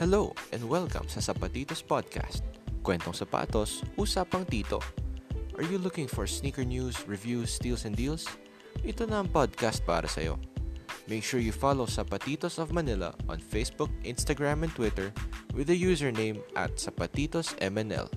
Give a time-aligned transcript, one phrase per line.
[0.00, 2.40] Hello and welcome sa Zapatitos Podcast.
[2.80, 4.80] Kwentong sapatos, usapang tito.
[5.60, 8.24] Are you looking for sneaker news, reviews, steals, and deals?
[8.80, 10.40] Ito na ang podcast para sa'yo.
[11.04, 15.12] Make sure you follow Zapatitos of Manila on Facebook, Instagram, and Twitter
[15.52, 18.08] with the username at ZapatitosMNL.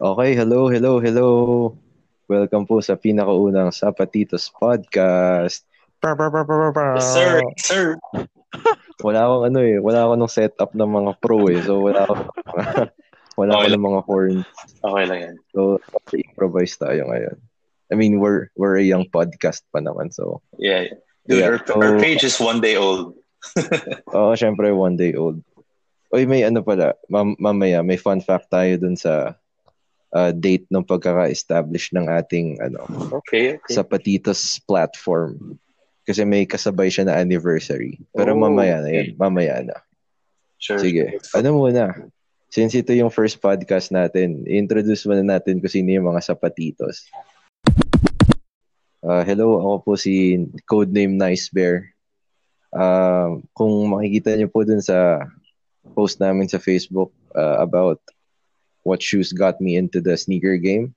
[0.00, 1.28] Okay, hello, hello, hello.
[2.30, 5.66] Welcome po sa pinakaunang Zapatitos Podcast.
[5.98, 6.30] Pa, pa.
[6.94, 7.42] Yes, sir.
[7.58, 7.84] Sir.
[9.02, 11.58] Wala akong ano eh, wala akong nung setup ng mga pro eh.
[11.58, 12.30] So wala akong
[13.40, 14.46] wala Okay akong mga horns.
[14.78, 15.36] Okay lang yan.
[15.50, 15.82] So
[16.14, 17.34] improvise tayo ngayon.
[17.90, 20.14] I mean, we're we're a young podcast pa naman.
[20.14, 20.86] So, Yeah.
[21.26, 23.18] Dude, Yeah, our, so- our page is one day old.
[24.14, 25.42] oo, syempre one day old.
[26.14, 29.34] Oy, may ano pala, mam- mamaya may fun fact tayo dun sa
[30.14, 32.82] uh, date ng pagkaka-establish ng ating ano,
[33.22, 33.72] Okay, okay.
[33.74, 35.58] sa Patitos platform.
[36.02, 38.00] Kasi may kasabay siya na anniversary.
[38.10, 38.96] Pero Oh, mamaya na okay.
[38.96, 39.08] yun.
[39.14, 39.76] Mamaya na.
[40.58, 40.80] sure.
[40.82, 41.16] Sige.
[41.36, 41.94] Ano muna?
[42.50, 47.06] Since ito yung first podcast natin, introduce muna natin kung sino yung mga sapatitos.
[49.00, 50.36] Uh, hello, ako po si
[50.68, 51.94] codename Nice Bear.
[52.74, 55.24] Uh, kung makikita niyo po dun sa
[55.94, 58.02] post namin sa Facebook uh, about
[58.82, 60.94] what shoes got me into the sneaker game,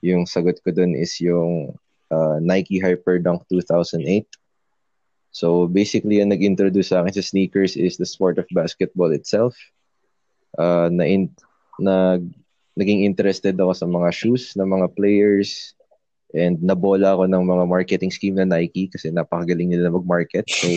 [0.00, 1.74] yung sagot ko dun is yung
[2.10, 4.26] uh, Nike Hyperdunk 2008.
[5.30, 9.54] So basically, ang nag-introduce sa akin sa sneakers is the sport of basketball itself.
[10.56, 11.30] Uh, na, in,
[11.76, 12.16] na
[12.74, 15.76] naging interested ako sa mga shoes ng mga players
[16.32, 20.48] and nabola ako ng mga marketing scheme na Nike kasi napakagaling nila mag-market.
[20.48, 20.68] So,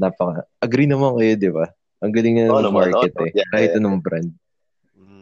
[0.00, 0.44] napaka...
[0.60, 1.66] Agree naman kayo, di ba?
[2.04, 3.32] Ang galing nila naman, mag-market eh.
[3.32, 3.78] Yeah, Kahit yeah.
[3.80, 4.30] anong brand.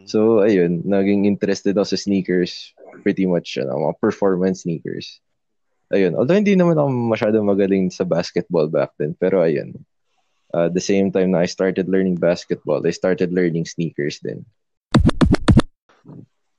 [0.05, 2.73] So, ayun, naging interested ako sa sneakers.
[3.01, 5.19] Pretty much, ano, mga performance sneakers.
[5.93, 9.77] Ayun, although hindi naman ako masyado magaling sa basketball back then, pero ayun.
[10.55, 14.45] Uh, the same time na I started learning basketball, I started learning sneakers din.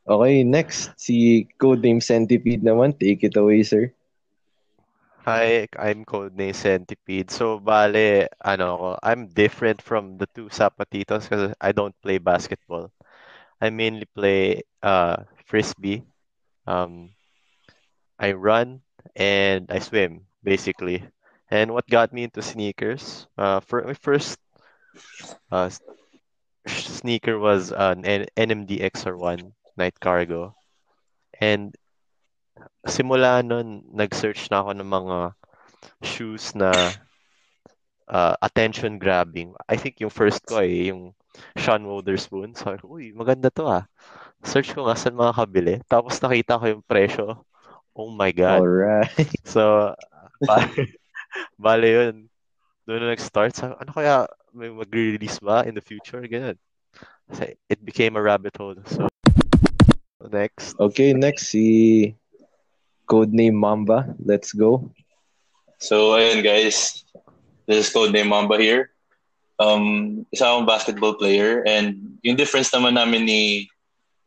[0.07, 2.95] Okay, next, si Codename Centipede naman.
[2.95, 3.91] Take it away, sir.
[5.27, 7.35] Hi, I'm Codename Centipede.
[7.35, 12.95] So, bale, ano ako, I'm different from the two Zapatitos because I don't play basketball.
[13.61, 16.05] I mainly play uh, frisbee.
[16.67, 17.11] Um,
[18.19, 18.81] I run
[19.15, 21.05] and I swim, basically.
[21.51, 23.27] And what got me into sneakers?
[23.39, 24.39] Uh, for my first
[25.53, 25.71] uh,
[26.67, 28.03] sneaker was an
[28.37, 30.55] NMD XR1 Night Cargo.
[31.41, 31.75] And
[32.87, 35.19] simula nun, nag-search na ako ng mga
[36.03, 36.73] shoes na
[38.09, 39.55] uh, attention grabbing.
[39.69, 41.15] I think yung first ko ay yung
[41.57, 42.55] Sean Wotherspoon.
[42.55, 43.85] Sabi ko, uy, maganda to ah.
[44.45, 45.81] Search ko nga saan makakabili.
[45.89, 47.27] Tapos nakita ko yung presyo.
[47.97, 48.61] Oh my God.
[48.61, 49.33] Alright.
[49.49, 49.95] So,
[50.45, 50.93] bale,
[51.65, 52.15] bale yun.
[52.85, 53.57] Doon na nag-start.
[53.57, 56.21] Sabi, ano kaya may mag-release ba in the future?
[56.25, 56.61] Ganun.
[57.27, 58.79] Kasi it became a rabbit hole.
[58.87, 59.09] So,
[60.31, 60.79] next.
[60.79, 62.15] Okay, next, si
[63.07, 64.15] Codename Mamba.
[64.19, 64.91] Let's go.
[65.79, 67.05] So, ayun guys.
[67.67, 68.96] This is Codename Mamba here.
[69.57, 69.85] Um,
[70.29, 73.43] isa akong basketball player and yung difference naman namin ni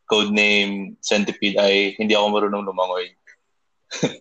[0.09, 3.13] Codename Centipede ay hindi ako marunong lumangoy.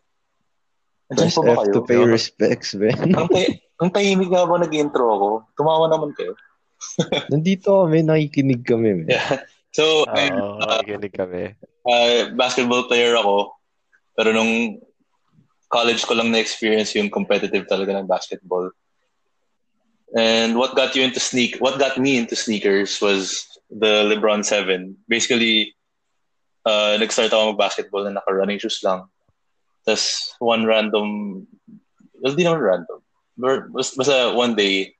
[1.08, 1.72] Andiyan po ba kayo?
[1.72, 2.92] to pay respects, Ben.
[3.18, 5.28] Ang, tay- ang tahimik nga ba nag-intro ako?
[5.56, 6.36] Tumawa naman kayo.
[7.32, 9.02] Nandito kami, nakikinig kami.
[9.02, 9.08] man.
[9.08, 9.40] Yeah.
[9.72, 11.42] So, ayun, Oo, makikinig kami.
[11.88, 13.56] uh, basketball player ako.
[14.12, 14.76] Pero nung
[15.72, 18.68] college ko lang na-experience yung competitive talaga ng basketball.
[20.16, 24.96] And what got you into sneak what got me into sneakers was the LeBron 7.
[25.08, 25.76] Basically,
[26.64, 29.04] uh, nag-start ako mag-basketball na naka-running shoes lang.
[29.84, 31.46] Tapos one random,
[32.20, 33.00] well, di naman random.
[33.36, 34.96] But bas- Basta one day,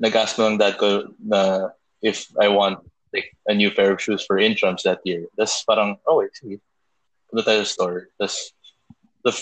[0.00, 1.68] nag-ask ng dad ko na
[2.00, 2.80] if I want
[3.12, 5.28] like a new pair of shoes for intrams that year.
[5.36, 6.60] Tapos parang, oh wait, sige.
[7.28, 8.08] Punta tayo sa store.
[8.16, 8.52] Tapos,
[9.24, 9.32] the,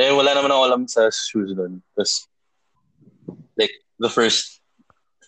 [0.00, 1.80] eh, wala naman ako alam sa shoes doon.
[1.92, 2.28] Tapos,
[3.56, 4.60] like, the first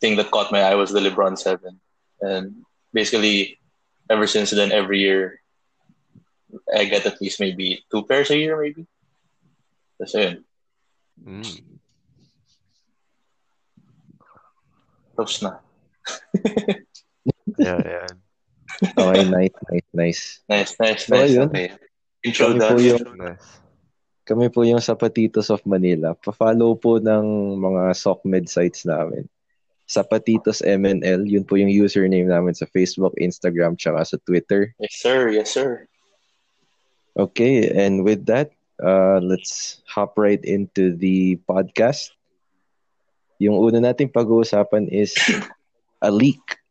[0.01, 1.81] thing that caught my eye was the LeBron 7.
[2.21, 3.59] And basically,
[4.09, 5.41] ever since then, every year,
[6.75, 8.87] I get at least maybe two pairs a year, maybe.
[10.01, 10.43] Tapos, ayun.
[11.23, 11.63] Mm.
[15.17, 15.61] Tapos na.
[17.59, 18.07] Yeah, yeah.
[18.97, 20.23] Okay, nice, nice, nice.
[20.49, 21.31] Nice, nice, Oh, nice.
[21.37, 21.49] yun.
[21.53, 21.69] Okay.
[22.25, 23.05] Intro Kami that.
[23.19, 23.61] Nice.
[24.31, 26.15] Kami po yung Zapatitos of Manila.
[26.15, 29.27] Pa-follow po ng mga SOCMED sites namin.
[29.91, 34.71] Zapatitos MNL, yun po yung username namin sa Facebook, Instagram, tsaka sa Twitter.
[34.79, 35.35] Yes, sir.
[35.35, 35.91] Yes, sir.
[37.19, 42.15] Okay, and with that, uh, let's hop right into the podcast.
[43.43, 45.11] Yung una nating pag-uusapan is
[46.06, 46.62] a leak.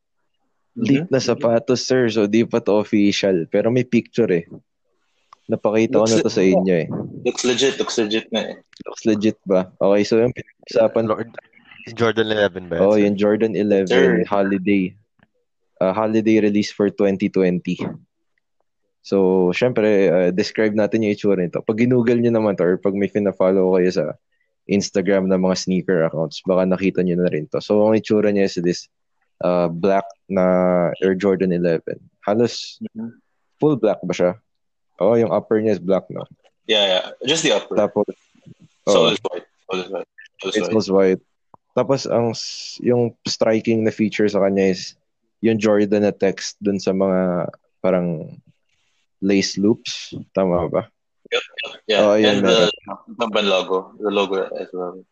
[0.79, 2.07] Leak na sapatos, sir.
[2.07, 3.43] So, di pa to official.
[3.51, 4.47] Pero may picture eh.
[5.49, 6.87] Napakita ko na to sa inyo eh.
[7.25, 8.55] Looks legit, looks legit na eh.
[8.85, 9.73] Looks legit ba?
[9.81, 11.29] Okay, so yung pinag-usapan, Lord,
[11.97, 12.77] Jordan 11 ba?
[12.77, 14.21] oh, yung Jordan 11 Sir.
[14.29, 14.93] holiday.
[15.81, 17.81] Uh, holiday release for 2020.
[19.01, 21.63] So, syempre, uh, describe natin yung itsura nito.
[21.65, 24.05] Pag ginugol nyo naman to, or pag may fina-follow kayo sa
[24.69, 27.57] Instagram ng mga sneaker accounts, baka nakita nyo na rin to.
[27.57, 28.85] So, ang itsura niya is this
[29.41, 30.43] uh, black na
[31.01, 31.81] Air Jordan 11.
[32.21, 33.17] Halos Mhm.
[33.57, 34.31] full black ba siya?
[34.99, 36.27] Oh, yung upper niya is black, no?
[36.67, 37.05] Yeah, yeah.
[37.25, 37.75] Just the upper.
[37.75, 38.11] Tapos,
[38.87, 39.47] oh, white.
[39.65, 40.09] Sole is white.
[40.45, 40.75] Is It's white.
[40.75, 41.21] most white.
[41.77, 42.35] Tapos ang
[42.83, 44.99] yung striking na feature sa kanya is
[45.39, 47.47] yung Jordan na text dun sa mga
[47.79, 48.35] parang
[49.23, 50.11] lace loops.
[50.35, 50.83] Tama ba?
[51.87, 52.01] Yeah.
[52.03, 52.59] Oh, yun, and the
[53.15, 53.93] Bamban logo.
[54.01, 55.05] The logo as well.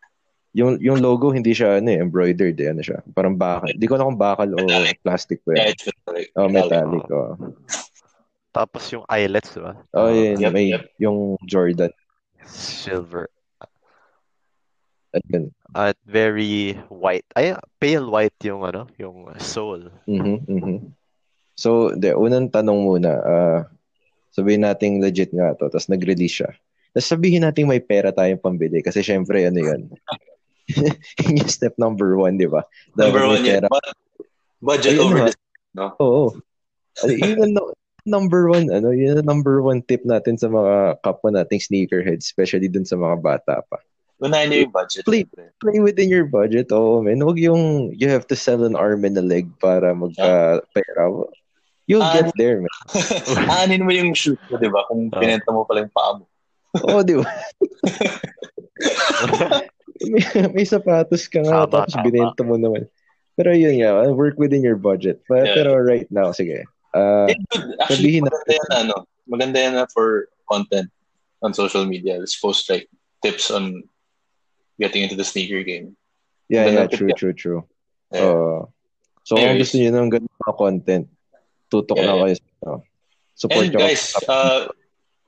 [0.52, 3.00] Yung yung logo hindi siya ano eh, embroidered eh, ano siya.
[3.14, 3.70] Parang bakal.
[3.70, 4.98] Hindi ko na kung bakal o Metallic.
[5.00, 6.26] plastic ba Yeah, it's metallic.
[6.34, 7.04] Oh, metallic.
[7.08, 7.32] Oh,
[8.58, 9.78] Tapos yung eyelets, di ba?
[9.94, 10.82] oh yun, Yep, may yep.
[10.98, 11.94] yung Jordan.
[12.42, 13.30] Silver.
[15.14, 15.54] Ayun.
[15.78, 17.22] At very white.
[17.38, 19.94] Ay, pale white yung ano, yung sole.
[20.10, 20.76] Mhm, mhm.
[21.54, 23.60] So, de, unang tanong muna, ah
[24.34, 26.50] sabihin nating legit nga to, tapos nag-release siya.
[26.94, 29.80] Tapos sabihin natin may pera tayong pambili kasi syempre ano yun.
[31.24, 32.62] Yun yung step number one, di ba?
[32.94, 33.66] Number one pera.
[33.70, 33.86] But
[34.60, 35.38] budget Ayun over this.
[35.74, 35.94] No?
[35.98, 36.24] Oo.
[37.06, 37.74] Yun ang no-
[38.08, 42.66] number one, ano, yun ang number one tip natin sa mga kapwa nating sneakerheads, especially
[42.66, 43.78] dun sa mga bata pa.
[44.18, 45.06] Unahin niyo yung budget.
[45.06, 45.28] Play-
[45.62, 47.22] Play within your budget, oo, man.
[47.22, 51.06] Huwag yung you have to sell an arm and a leg para magka-pera.
[51.86, 52.74] You'll Ah, get there, man.
[53.54, 54.82] Aanin mo yung shoot mo, di ba?
[54.90, 55.22] Kung Ah.
[55.22, 56.26] pinenta mo pala yung paa mo.
[56.84, 57.24] Oo, di ba?
[60.12, 60.22] may,
[60.52, 62.04] may sapatos ka nga, Tama, tapos tama.
[62.06, 62.86] binenta mo naman.
[63.38, 65.22] Pero yun nga, work within your budget.
[65.30, 65.54] Pero, Yeah.
[65.54, 66.66] pero right now, sige.
[66.98, 67.64] Uh, Eh, good.
[67.78, 68.94] Actually, maganda yan, ano,
[69.30, 70.90] maganda yan na for content
[71.42, 72.18] on social media.
[72.18, 72.90] Let's post like
[73.22, 73.86] tips on
[74.82, 75.94] getting into the sneaker game.
[76.50, 77.60] yeah, yeah, Maganda true, true, true.
[78.10, 78.24] Yeah.
[78.24, 78.60] Uh,
[79.22, 79.68] so, kung Anyways.
[79.68, 81.06] gusto niyo ng ganun content,
[81.68, 82.34] tutok Yeah, na kayo.
[82.64, 82.80] uh,
[83.36, 84.66] support And guys, uh,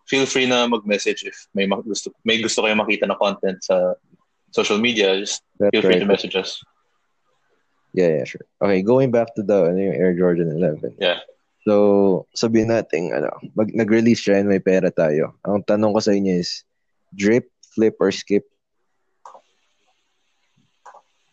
[0.09, 3.95] feel free na mag-message if may ma- gusto may gusto kayo makita na content sa
[4.51, 5.15] social media.
[5.21, 6.03] Just That's feel free right.
[6.03, 6.59] to message us.
[7.93, 8.47] Yeah, yeah, sure.
[8.63, 10.97] Okay, going back to the Air Jordan 11.
[10.99, 11.21] Yeah.
[11.61, 15.37] So, sabihin natin, ano, mag, nag-release siya and may pera tayo.
[15.45, 16.65] Ang tanong ko sa inyo is,
[17.13, 18.49] drip, flip, or skip?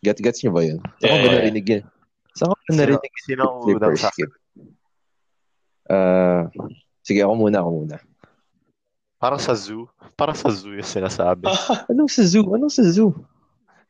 [0.03, 0.83] Get, gets nyo ba yun?
[0.99, 1.37] Saan ko Yeah, ba yeah.
[1.39, 1.83] narinig yun?
[2.35, 4.31] Saan ko ba Sino, narinig sino ang flip or skip?
[5.87, 6.51] Ah,
[7.07, 7.97] sige, ako muna, ako muna.
[9.17, 9.87] Parang sa zoo.
[10.19, 11.47] Parang sa zoo yung sinasabi.
[11.89, 12.51] Anong sa zoo?
[12.51, 13.15] Anong sa zoo?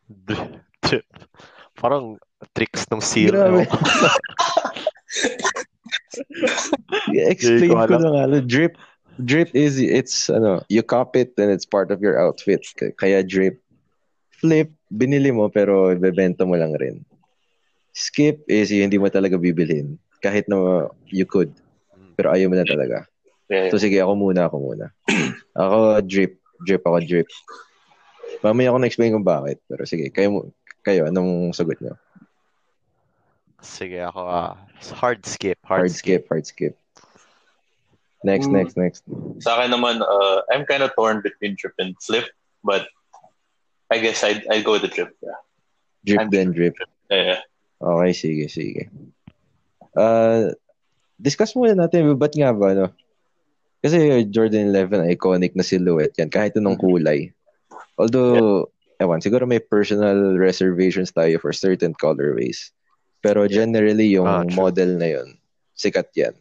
[0.07, 1.04] Drip.
[1.75, 2.16] Parang
[2.54, 3.34] tricks ng seal.
[3.34, 3.66] Grabe.
[6.17, 6.33] ko.
[7.13, 8.41] Explain ko na nga.
[8.41, 8.73] Drip,
[9.21, 12.65] drip is, it's, ano, you cop it and it's part of your outfit.
[12.97, 13.61] Kaya drip.
[14.37, 17.01] Flip, binili mo pero ibebenta mo lang rin.
[17.97, 19.97] Skip is yung hindi mo talaga bibilhin.
[20.21, 21.49] Kahit na you could.
[22.13, 23.05] Pero ayaw mo na talaga.
[23.49, 24.85] Yeah, So sige, ako muna, ako muna.
[25.57, 26.38] Ako drip.
[26.69, 27.29] Drip ako, drip.
[28.45, 29.57] Mamaya ako na-explain kung bakit.
[29.65, 30.53] Pero sige, kayo, mo-
[30.86, 31.97] kayo anong sagot nyo?
[33.67, 34.55] Sige, ako ah.
[34.95, 35.59] hard skip.
[35.67, 36.79] Hard, Hard, skip, hard skip.
[38.24, 38.55] Next, Mm.
[38.55, 39.01] next, next.
[39.43, 42.25] Sa akin naman, uh, I'm kind of torn between drip and flip,
[42.63, 42.88] but
[43.91, 45.13] I guess I'd, I'd go with the drip.
[45.21, 45.39] Yeah.
[46.07, 46.79] Drip I'm- then drip.
[47.12, 47.43] Yeah.
[47.77, 48.89] Okay, sige, sige.
[49.93, 50.55] Uh,
[51.21, 52.88] discuss muna natin, ba't nga ba, no?
[53.86, 57.29] Kasi Jordan 11, iconic na silhouette yan, kahit anong kulay.
[58.01, 62.74] Although, ewan, siguro may personal reservations tayo for certain colorways.
[63.27, 64.55] Pero generally, yung Ah, true.
[64.55, 65.27] model na yun,
[65.75, 66.36] sikat yan.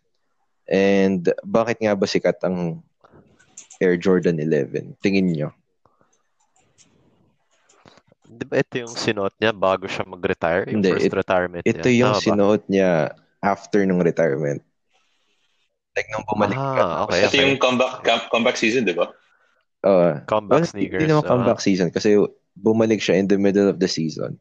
[0.64, 2.78] And bakit nga ba sikat ang
[3.78, 4.94] Air Jordan 11?
[4.98, 5.50] Tingin nyo?
[8.22, 10.66] Di ba ito yung sinuot niya bago siya mag-retire?
[10.66, 11.94] Yung Hindi, first it- retirement Ito niya.
[11.96, 12.26] yung Tama ba?
[12.26, 12.90] sinuot niya
[13.40, 14.60] after nung retirement.
[15.96, 17.40] Like, nung bumalik Ah, okay, Ito okay.
[17.40, 19.08] yung comeback comeback season, di ba?
[19.80, 20.98] Uh, Comeback well, sneakers.
[20.98, 22.18] Hindi naman comeback season kasi
[22.52, 24.36] bumalik siya in the middle of the season.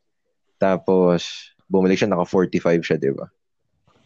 [0.57, 3.25] Tapos, bumalik siya, naka-45 siya, di ba?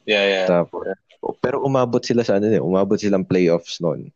[0.07, 0.47] Yeah, yeah.
[0.47, 0.95] Tapos,
[1.43, 4.09] pero umabot sila sa ano eh, umabot silang playoffs noon.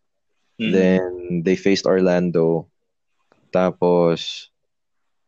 [0.58, 0.72] Mhm.
[0.72, 1.12] Then,
[1.44, 2.66] they faced Orlando.
[3.54, 4.50] Tapos,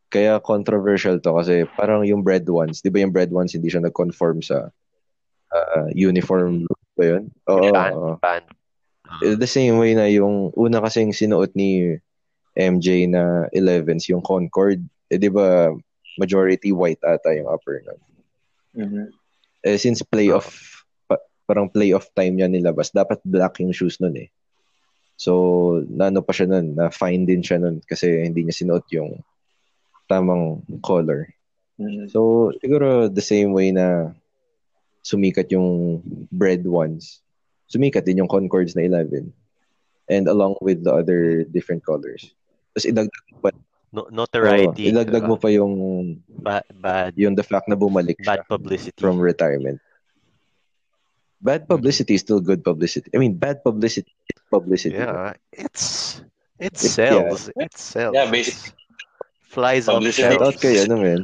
[0.10, 3.84] kaya controversial to kasi parang yung Bread Ones, di ba yung Bread Ones hindi siya
[3.84, 4.72] nag-conform sa
[5.52, 7.24] uh, uniform look ba yun?
[7.52, 8.16] Oo, Ban, oo.
[8.24, 8.44] ban.
[9.22, 12.00] Eh, The same way na yung una kasing sinuot ni
[12.56, 14.80] MJ na 11s, yung Concord,
[15.12, 15.70] eh di ba
[16.16, 18.00] majority white ata yung upper nun.
[18.76, 19.10] Mhm.
[19.66, 24.30] Eh since playoff, pa- parang playoff time niya nilabas, dapat black yung shoes nun eh.
[25.16, 29.24] So, naano pa siya nun, na fine din siya nun kasi hindi niya sinuot yung
[30.12, 31.32] tamang color.
[31.80, 32.12] Mhm.
[32.12, 34.12] So, siguro the same way na
[35.02, 37.24] sumikat yung bread ones,
[37.72, 39.32] sumikat din yung Concords na 11.
[40.06, 42.30] And along with the other different colors.
[42.74, 43.50] Tapos idagdag pa,
[43.94, 44.90] No, oh, notoriety.
[44.92, 45.74] idagdag mo pa yung,
[46.28, 49.00] Bad, bad, yung the fact na bumalik siya bad publicity.
[49.00, 49.80] from retirement.
[51.40, 53.12] Bad publicity is still good publicity.
[53.14, 54.98] I mean, bad publicity is publicity.
[54.98, 56.20] Yeah, it's
[56.58, 57.52] it It- sells.
[57.56, 58.16] It sells.
[58.16, 58.74] Yeah, basically.
[59.56, 60.36] flies Publicity.
[60.36, 61.22] Shout out kay, ano man,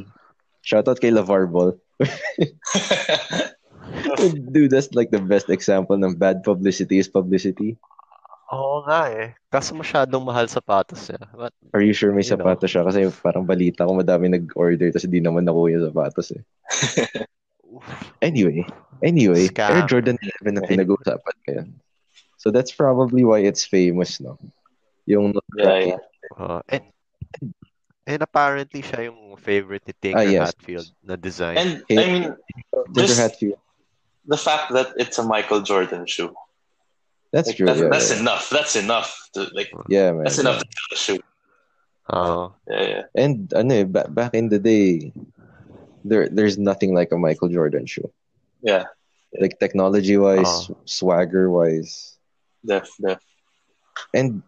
[0.64, 1.76] shout out kay LeVar Ball.
[4.52, 7.76] Dude, that's like the best example ng bad publicity is publicity.
[8.52, 9.32] Oo nga eh.
[9.48, 11.24] Kaso masyadong mahal sapatos niya.
[11.32, 12.44] But, Are you sure may You know.
[12.44, 12.84] sapatos siya?
[12.84, 16.42] Kasi parang balita ko madami nag-order tapos hindi naman nakuha yung sapatos eh.
[18.20, 18.62] Anyway,
[19.02, 19.72] anyway, Scam.
[19.72, 21.68] Air Jordan 11 na pinag-uusapan ngayon.
[22.36, 24.36] So that's probably why it's famous, no?
[25.08, 26.02] Yung yeah, yeah.
[26.36, 26.84] Uh, and,
[28.06, 30.52] and apparently siya yung favorite ni Tinker Ah, yes.
[30.52, 31.56] Hatfield na design.
[31.56, 31.72] And.
[31.90, 33.58] I mean, Tinker just Hatfield.
[34.28, 36.30] the fact that it's a Michael Jordan shoe.
[37.32, 37.66] That's Like, true.
[37.66, 38.20] that's, yeah, that's yeah.
[38.20, 38.44] enough.
[38.52, 39.08] That's enough.
[39.34, 40.24] To, like Yeah, man.
[40.28, 41.22] that's enough to sell a shoe.
[42.12, 42.52] Oo.
[42.68, 43.04] Yeah, yeah.
[43.16, 45.16] And ano eh, ba- back in the day,
[46.04, 48.10] there there's nothing like a Michael Jordan shoe.
[48.60, 48.84] Yeah.
[49.32, 50.76] Like technology-wise, Oh.
[50.84, 52.20] swagger-wise.
[52.60, 53.24] Def, def.
[54.12, 54.44] And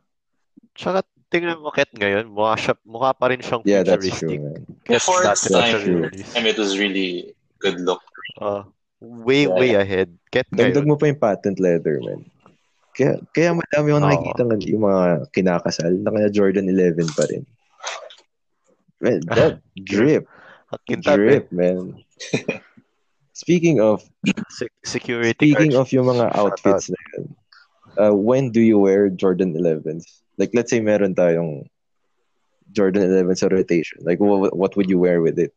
[0.77, 4.41] Tsaka tingnan mo Ket ngayon, mukha, siya, mukha pa rin siyang yeah, that's true, futuristic.
[4.45, 4.61] man.
[4.85, 6.31] Ket For dati its pa time, release.
[6.37, 8.03] I mean, it was really good look.
[8.37, 8.69] Uh,
[9.01, 9.81] way, Yeah, way yeah.
[9.87, 10.13] ahead.
[10.29, 10.91] Ket Dagdag ngayon.
[10.91, 12.27] mo pa yung patent leather, man.
[12.95, 15.03] Kaya, kaya madami akong nakikita ng yung mga
[15.35, 17.43] kinakasal na kaya Jordan 11 pa rin.
[19.03, 20.31] Man, that drip,
[20.87, 21.99] drip, man.
[23.35, 24.07] Speaking of
[24.47, 27.25] Se- security speaking of yung mga outfits na yun,
[27.99, 30.07] uh, when do you wear Jordan 11s?
[30.39, 31.67] Like, let's say meron tayong
[32.71, 34.07] Jordan 11 sa rotation.
[34.07, 35.51] Like, what, what would you wear with it?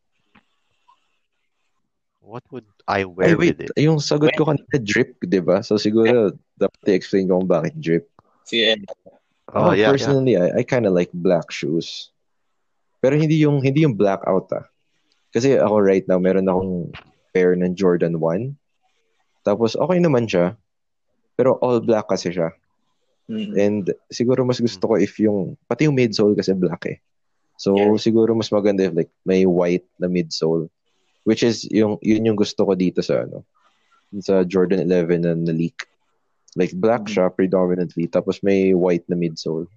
[2.20, 3.58] What would I Ay, wear wait.
[3.58, 3.72] with it?
[3.78, 5.62] Yung sagot ko kanina, drip, di ba?
[5.62, 8.06] So, siguro, dapat i-explain ko kung bakit drip.
[8.52, 8.84] And
[9.48, 9.92] Oh, Oh, yeah, yeah.
[9.96, 12.12] personally, I, I kind of like black shoes.
[13.00, 14.68] Pero hindi yung hindi yung blackout ah.
[15.32, 16.92] Kasi ako right now, meron akong
[17.32, 18.52] pair ng Jordan 1.
[19.48, 20.60] Tapos okay naman siya.
[21.40, 22.52] Pero all black kasi siya.
[23.32, 26.98] mm, And siguro mas gusto ko if yung, pati yung midsole kasi black eh.
[27.56, 27.96] So Yeah.
[28.04, 30.68] siguro mas maganda if like may white na midsole.
[31.24, 33.48] Which is yung, yun yung gusto ko dito sa ano,
[34.20, 35.88] sa Jordan 11 na, na leak.
[36.58, 37.14] Like black Mhm.
[37.14, 39.70] siya predominantly, tapos may white na midsole.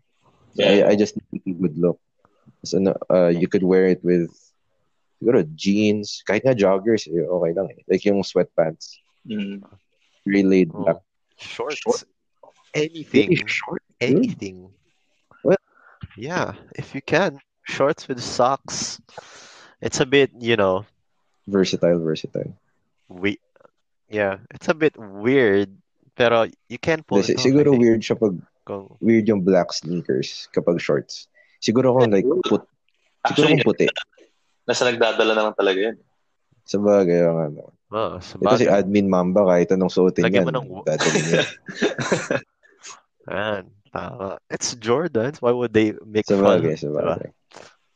[0.56, 0.88] So Yeah.
[0.88, 2.00] I, I just think it would look.
[2.64, 4.32] So, ano, uh, you could wear it with
[5.20, 7.80] siguro jeans, kahit nga joggers, eh, okay lang eh.
[7.84, 8.96] Like yung sweatpants,
[9.28, 9.60] mm,
[10.25, 11.04] really laid Oh, back.
[11.37, 11.76] shorts.
[11.84, 12.04] Short?
[12.72, 13.37] Anything.
[13.37, 14.16] Really short, dude.
[14.16, 14.56] Anything.
[15.44, 15.60] Well-
[16.16, 17.38] Yeah, if you can.
[17.68, 18.99] Shorts with socks.
[19.80, 20.84] It's a bit, you know,
[21.49, 22.56] Versatile, versatile.
[23.08, 23.38] we
[24.10, 25.70] yeah, it's a bit weird,
[26.20, 28.36] pero you can pull Kasi, it off, siguro weird siya pag
[28.68, 31.32] Kung- weird yung black sneakers kapag shorts.
[31.64, 32.60] Siguro kung like put,
[33.24, 33.86] siguro Actually, kung puti.
[34.68, 35.96] nasa nagdadala naman talaga yun.
[36.68, 37.72] Sa bagay, yung ano.
[37.90, 38.84] Oh, sa Ito si bagay.
[38.84, 40.46] admin Mamba, kahit anong suotin Lagyan yan.
[40.46, 41.42] mo ng- dadalhin
[43.92, 44.38] tama.
[44.50, 45.42] It's Jordans.
[45.42, 46.62] Why would they make Sa fun?
[46.62, 47.02] bagay, sa diba?
[47.02, 47.30] bagay.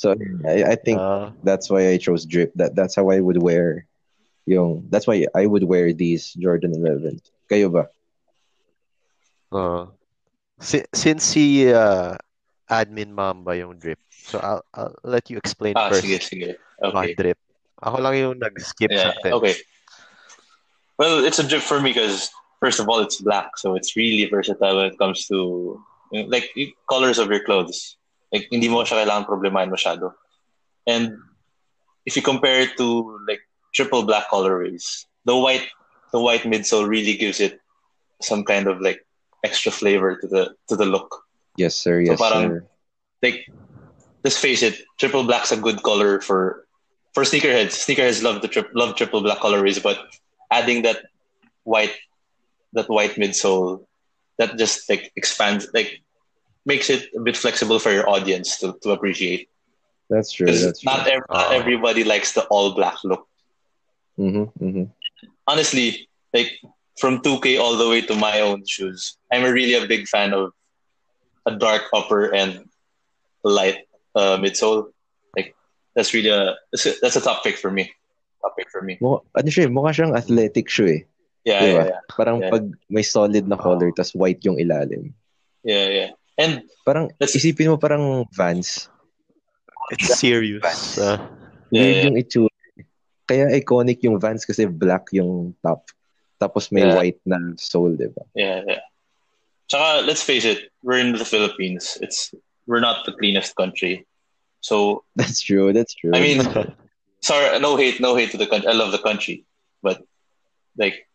[0.02, 0.12] So,
[0.44, 2.50] I, I think Ah, that's why I chose drip.
[2.58, 3.86] That That's how I would wear
[4.44, 7.22] yung, that's why I would wear these Jordan 11.
[7.46, 7.93] Kayo ba?
[10.60, 12.14] Si- since si uh,
[12.70, 16.50] admin Mamba yung drip, so I'll, I'll let you explain ah, first sige, sige.
[16.82, 17.14] Okay.
[17.14, 17.38] drip.
[17.82, 19.54] Ako lang yung nag-skip Yeah, okay.
[20.96, 22.30] Well, it's a drip for me because
[22.60, 25.82] first of all, it's black, so it's really versatile when it comes to
[26.12, 26.48] like
[26.88, 27.96] colors of your clothes.
[28.32, 30.14] Like hindi mo siya kailangan problemahin masyado.
[30.86, 31.18] And
[32.06, 33.40] if you compare it to like
[33.74, 35.66] triple black colorways, the white
[36.12, 37.58] the white midsole really gives it
[38.22, 39.03] some kind of like
[39.44, 41.22] extra flavor to the to the look.
[41.56, 42.00] Yes, sir.
[42.00, 42.66] Yes, So parang- sir.
[43.22, 43.46] Like
[44.24, 46.66] let's face it, triple black's a good color for
[47.14, 47.76] for sneakerheads.
[47.84, 49.98] Sneakerheads love the tri- love triple black colorways, but
[50.50, 50.98] adding that
[51.64, 51.94] white
[52.72, 53.86] that white midsole
[54.38, 56.00] that just like expands like
[56.66, 59.48] makes it a bit flexible for your audience to, to appreciate.
[60.10, 60.46] That's true.
[60.46, 60.92] Because That's true.
[60.92, 61.56] not, ev- not Oh.
[61.60, 63.28] everybody likes the all black look.
[64.18, 64.84] Mm-hmm, mm-hmm.
[65.46, 66.50] Honestly, like
[66.98, 70.52] from 2K all the way to my own shoes, I'm really a big fan of
[71.46, 72.64] a dark upper and
[73.42, 73.84] light
[74.14, 74.92] uh, midsole.
[75.36, 75.54] Like
[75.94, 77.90] that's really a that's a, that's a top pick for me.
[78.42, 78.98] Top pick for me.
[79.02, 81.02] Mukha, ano siya, eh, mukha siyang athletic shoe eh.
[81.44, 81.68] Yeah, Diba?
[81.76, 82.50] yeah, yeah, Parang Yeah.
[82.56, 85.12] pag may solid na color, tas white yung ilalim.
[85.60, 86.10] yeah, yeah.
[86.40, 88.88] And Parang, That's- isipin mo parang Vans.
[89.92, 90.64] It's serious.
[90.64, 90.98] Vans.
[90.98, 91.18] Uh,
[91.74, 92.04] Yeah, Weird yeah.
[92.06, 92.52] yung itsura.
[93.26, 95.84] Kaya iconic yung Vans kasi black yung top.
[96.44, 96.92] Tapos may Yeah.
[97.00, 98.20] white na sole, di ba?
[98.36, 98.84] yeah, yeah.
[99.64, 101.96] Tsaka, let's face it, we're in the Philippines.
[102.04, 102.36] It's
[102.68, 104.04] we're not the cleanest country.
[104.60, 106.12] So That's true, that's true.
[106.12, 106.44] I mean,
[107.24, 108.68] sorry, no hate, no hate to the country.
[108.68, 109.48] I love the country,
[109.80, 110.04] but
[110.76, 111.08] like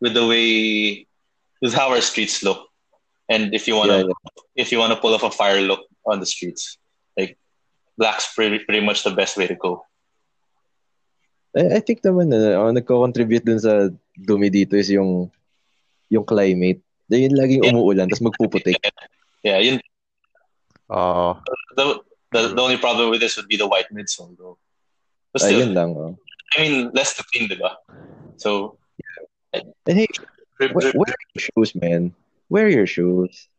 [0.00, 1.04] with the way,
[1.60, 2.72] with how our streets look,
[3.28, 4.16] and if you wanna, Yeah,
[4.56, 6.80] if you wanna pull off a fire look on the streets,
[7.20, 7.36] like
[8.00, 9.84] black's pretty, pretty much the best way to go.
[11.56, 15.28] I, I think naman na uh, nagko-contribute dun sa dumi dito is yung
[16.08, 16.80] yung climate.
[17.08, 17.72] Dahil laging Yeah.
[17.76, 18.76] umuulan, tapos magpuputik.
[19.42, 19.82] Yeah, yun,
[20.86, 21.34] oh,
[21.74, 21.98] the,
[22.30, 24.54] the the only problem with this would be the white midsole, though.
[25.34, 25.98] But still, Ayun lang.
[25.98, 26.14] Oh.
[26.54, 27.74] I mean, less to clean, diba?
[28.38, 28.78] So,
[29.50, 30.06] And hey,
[30.62, 32.14] drip, wh- drip, wear your shoes, man.
[32.54, 33.50] Wear your shoes.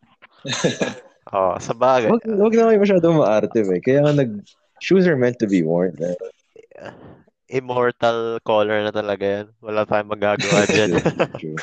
[1.36, 2.08] oh, sa bagay.
[2.08, 3.84] Wag, wag na kayo masyadong maarte, eh.
[3.84, 4.40] Kaya nga nag...
[4.80, 6.00] Shoes are meant to be worn.
[6.00, 6.16] Eh.
[7.54, 9.48] Immortal color na talaga yan.
[9.62, 10.98] Wala tayong magagawa dyan.
[11.38, 11.62] True.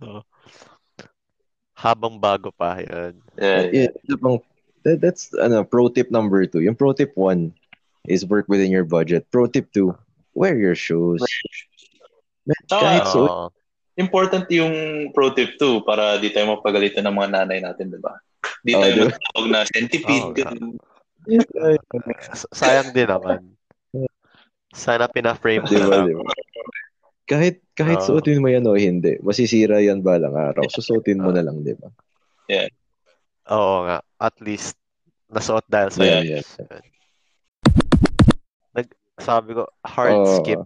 [1.84, 3.20] Habang bago pa, yan.
[3.36, 3.92] yeah, yeah.
[4.08, 4.40] Yeah,
[4.84, 6.64] that, that's ano, pro tip number two.
[6.64, 7.52] Yung pro tip one
[8.08, 9.28] is work within your budget.
[9.28, 9.92] Pro tip two,
[10.32, 11.20] wear your shoes.
[12.68, 13.52] Tsaka, kahit so,
[14.00, 14.72] important yung
[15.12, 18.16] pro tip too para di tayo mapagalitan ng mga nanay natin, di ba?
[18.64, 19.12] Di Oh, tayo ba?
[19.12, 20.40] matawag na centipede.
[22.32, 23.59] S- Sayang din naman.
[24.70, 26.06] Sana pina-frame di ko ba, lang.
[26.06, 26.22] di ba?
[27.30, 28.18] Kahit, kahit Oo.
[28.18, 30.66] suotin mo yan o hindi, masisira yan balang araw.
[30.66, 31.86] Susuotin mo na lang, di ba?
[33.54, 34.02] Oo nga.
[34.18, 34.74] At least,
[35.30, 36.58] nasuot dahil sa Yeah, yes.
[38.74, 38.90] Nag,
[39.22, 40.42] sabi ko, hard Oo.
[40.42, 40.62] skip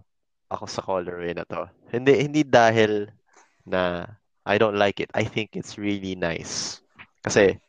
[0.49, 1.69] ako sa colorway na to.
[1.93, 3.13] Hindi, hindi dahil
[3.61, 4.09] na
[4.49, 5.13] I don't like it.
[5.13, 6.81] I think it's really nice.
[7.21, 7.61] Kasi,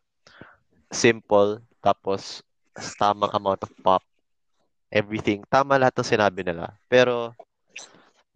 [0.89, 2.41] simple, tapos,
[2.97, 4.01] tamang amount of pop,
[4.91, 5.43] everything.
[5.51, 6.75] Tama lahat ng sinabi nila.
[6.87, 7.35] Pero,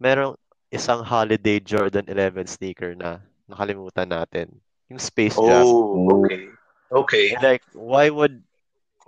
[0.01, 0.35] merong
[0.71, 4.47] isang holiday Jordan 11 sneaker na nakalimutan natin.
[4.87, 5.63] Yung Space Jam.
[5.63, 6.51] Oh, okay.
[6.91, 7.25] Okay.
[7.39, 8.43] Like, why would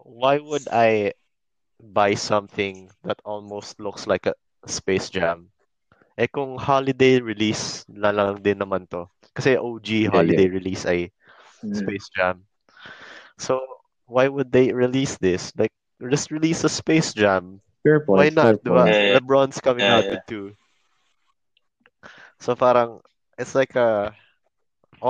[0.04, 1.12] why would I
[1.80, 4.36] buy something that almost looks like a
[4.68, 5.52] Space Jam?
[6.16, 9.10] Eh kung holiday release na lang din naman to.
[9.36, 11.12] Kasi OG holiday release ay
[11.64, 11.80] Mm.
[11.80, 12.44] Space Jam.
[13.40, 13.64] So,
[14.06, 15.56] why would they release this?
[15.56, 15.72] Like,
[16.10, 17.62] just release a Space Jam.
[17.84, 18.18] Fair point.
[18.20, 18.88] Why not, fair di point.
[18.90, 19.20] Yeah, yeah.
[19.20, 20.12] LeBron's coming Yeah, out yeah.
[20.12, 20.46] with two.
[22.40, 23.00] So parang
[23.40, 24.12] it's like a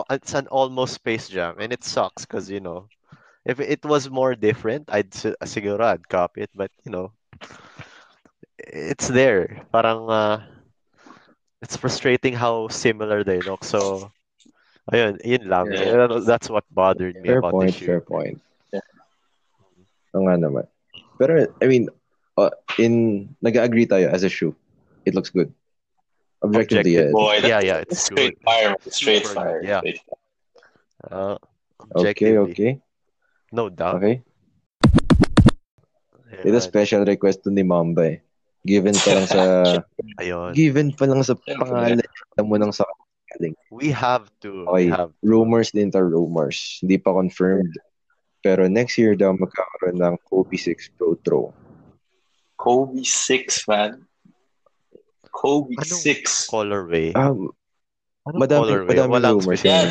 [0.09, 2.89] it's an almost Space Jam and it sucks because you know
[3.45, 7.13] if it was more different I'd si- siguro I'd copy it but you know
[8.57, 9.65] it's there.
[9.73, 10.41] Parang uh,
[11.61, 13.63] it's frustrating how similar they look.
[13.65, 14.09] So
[14.93, 15.73] ayun, yun lang.
[15.73, 16.07] Yeah.
[16.25, 17.85] That's what bothered me Fair about point, the shoe.
[17.85, 18.37] fair point.
[18.71, 18.85] Yeah.
[20.13, 20.65] Oo nga naman.
[21.19, 21.89] Pero, I mean,
[22.37, 24.55] uh, in, nag-agree tayo as a shoe.
[25.05, 25.53] It looks good.
[26.43, 27.11] Objectively, Objective- yes.
[27.15, 28.43] Boy, Yeah, yeah, it's straight good.
[28.43, 28.69] fire.
[28.75, 28.91] man.
[28.91, 29.59] Straight Super fire.
[29.61, 29.79] good, yeah.
[29.79, 30.21] Straight fire.
[31.03, 31.37] Uh,
[31.99, 32.79] Okay, okay.
[33.51, 33.99] no doubt.
[33.99, 34.23] Okay.
[36.43, 36.63] Ito Ayun.
[36.63, 38.17] special request to ni Mamba eh.
[38.63, 39.39] Given pa lang sa
[40.23, 40.55] Ayun.
[40.55, 41.99] given pa lang sa pangalan
[42.39, 42.87] alam mo nang sa.
[43.69, 44.63] We have to.
[44.71, 44.87] Okay.
[44.87, 46.79] We have Rumors din to rumors.
[46.79, 47.73] Hindi pa confirmed.
[48.43, 51.55] Pero next year daw magkakaroon ng Kobe 6 Pro Throw.
[52.59, 54.03] Kobe 6, man.
[55.31, 56.51] Kobe Anong 6.
[56.51, 57.15] colorway.
[57.15, 57.49] Um,
[58.27, 58.89] Anong madami, colorway?
[58.91, 59.63] madami Walang rumors.
[59.63, 59.89] Yeah.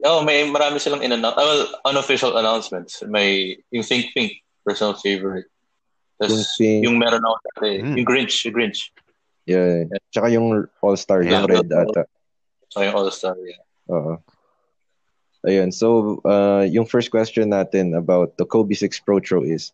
[0.00, 1.36] Oh, may marami silang in-announce.
[1.36, 3.00] Ah, well, unofficial announcements.
[3.04, 4.32] May yung Think Pink,
[4.64, 5.48] personal favorite.
[6.16, 6.80] Tapos Think Pink.
[6.88, 7.96] yung meron ako dati, Hmm.
[7.96, 8.80] yung Grinch, yung Grinch.
[9.44, 9.88] Yeah.
[10.08, 11.44] Tsaka yung All-Star, Yeah.
[11.44, 12.04] yung red ata.
[12.68, 13.60] So yung All-Star, yeah.
[13.88, 14.20] Oo.
[15.46, 15.72] Ayun.
[15.72, 19.72] So, uh, yung first question natin about the Kobe 6 Pro Throw is,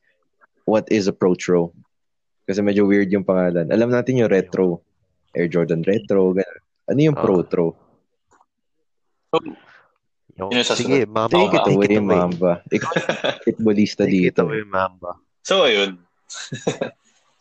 [0.65, 1.75] what is a Pro Throw?
[2.47, 3.75] Kasi medyo weird yung pangalan.
[3.75, 4.79] Alam natin yung retro.
[5.35, 6.31] Air Jordan Retro.
[6.33, 6.61] Ganun.
[6.87, 7.47] Ano yung Pro Ah.
[7.51, 7.69] Throw?
[10.39, 11.35] Yung, yung sige, Mamba.
[11.35, 12.53] Take it Take away, Mamba.
[12.71, 15.19] Ikaw yung basketballista Take it away, Mamba.
[15.43, 15.99] So ayun.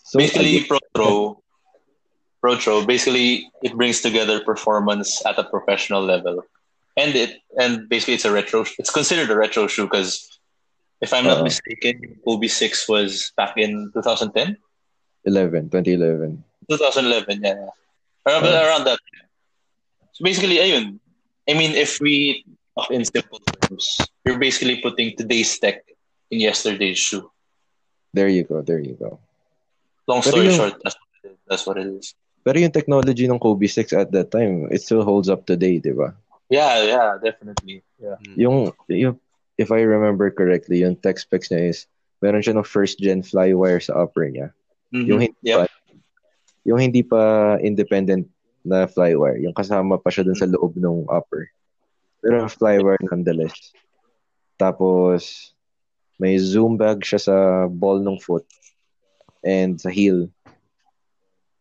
[0.05, 1.41] So, basically, adi- Pro Throw,
[2.39, 6.45] Pro Throw, basically, it brings together performance at a professional level.
[6.95, 10.23] And it and basically it's a retro it's considered a retro shoe because
[11.03, 11.51] if I'm not Uh-oh.
[11.51, 14.55] mistaken, Kobe 6 was back in 2010?
[15.25, 16.39] 11, 2011.
[16.71, 17.67] 2011, yeah.
[18.25, 18.63] Around, Uh.
[18.63, 18.99] around that.
[20.15, 20.99] So basically, ayun.
[21.49, 22.45] I mean, if we
[22.79, 25.83] talk in simple terms, you're basically putting today's tech
[26.31, 27.29] in yesterday's shoe.
[28.15, 29.19] There you go, there you go.
[30.07, 31.37] Long story yung- short, that's what, it is.
[31.45, 32.15] that's what it is.
[32.45, 35.91] Pero yung technology ng Kobe 6 at that time, it still holds up today, di
[35.91, 36.15] ba?
[36.49, 37.81] Yeah, yeah, definitely.
[37.97, 38.17] Yeah.
[38.21, 38.37] Mm.
[38.37, 38.57] Yung,
[38.89, 39.15] yung,
[39.57, 41.87] if I remember correctly, yung tech specs niya is,
[42.21, 44.53] meron siya ng first gen flywire sa upper niya.
[44.93, 45.05] Mhm.
[45.09, 45.57] Yung hindi Yep.
[45.57, 45.65] pa,
[46.65, 47.21] yung hindi pa
[47.61, 48.25] independent
[48.65, 51.49] na flywire, yung kasama pa siya dun sa loob ng upper.
[52.25, 53.73] Pero flywire nonetheless.
[54.57, 55.53] Tapos,
[56.17, 57.35] may zoom bag siya sa
[57.69, 58.45] ball ng foot
[59.45, 60.29] and sa heel.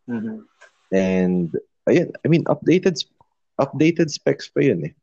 [0.09, 0.45] Mhm.
[0.93, 1.49] And,
[1.85, 2.97] ayun, I mean, updated
[3.59, 4.93] updated specs pa yun eh.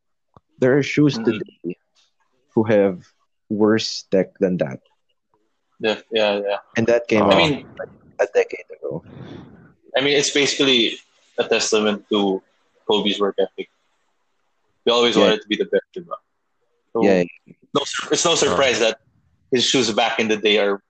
[0.59, 1.25] There are shoes Mhm.
[1.25, 1.77] today
[2.53, 3.03] who have
[3.49, 4.79] worse tech than that.
[5.81, 6.59] Def- yeah, yeah.
[6.77, 7.25] And that came.
[7.27, 7.65] I mean,
[8.21, 9.03] a decade ago.
[9.97, 10.97] I mean, it's basically
[11.37, 12.41] a testament to
[12.87, 13.69] Kobe's work ethic.
[14.85, 15.23] We always Yeah.
[15.23, 16.17] wanted to be the best, diba?
[16.93, 17.23] So, Yeah,
[17.73, 17.81] no,
[18.13, 19.01] it's no surprise that
[19.51, 20.81] his shoes back in the day are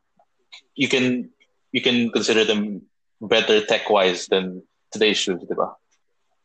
[0.75, 1.31] you can
[1.71, 2.85] you can consider them
[3.21, 5.73] better tech wise than today's shoes, diba?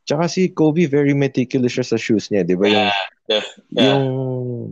[0.08, 2.64] Tsaka si Kobe, very meticulous siya sa shoes niya, di ba?
[2.64, 2.88] Yung,
[3.28, 3.44] Yeah,
[3.76, 4.04] yung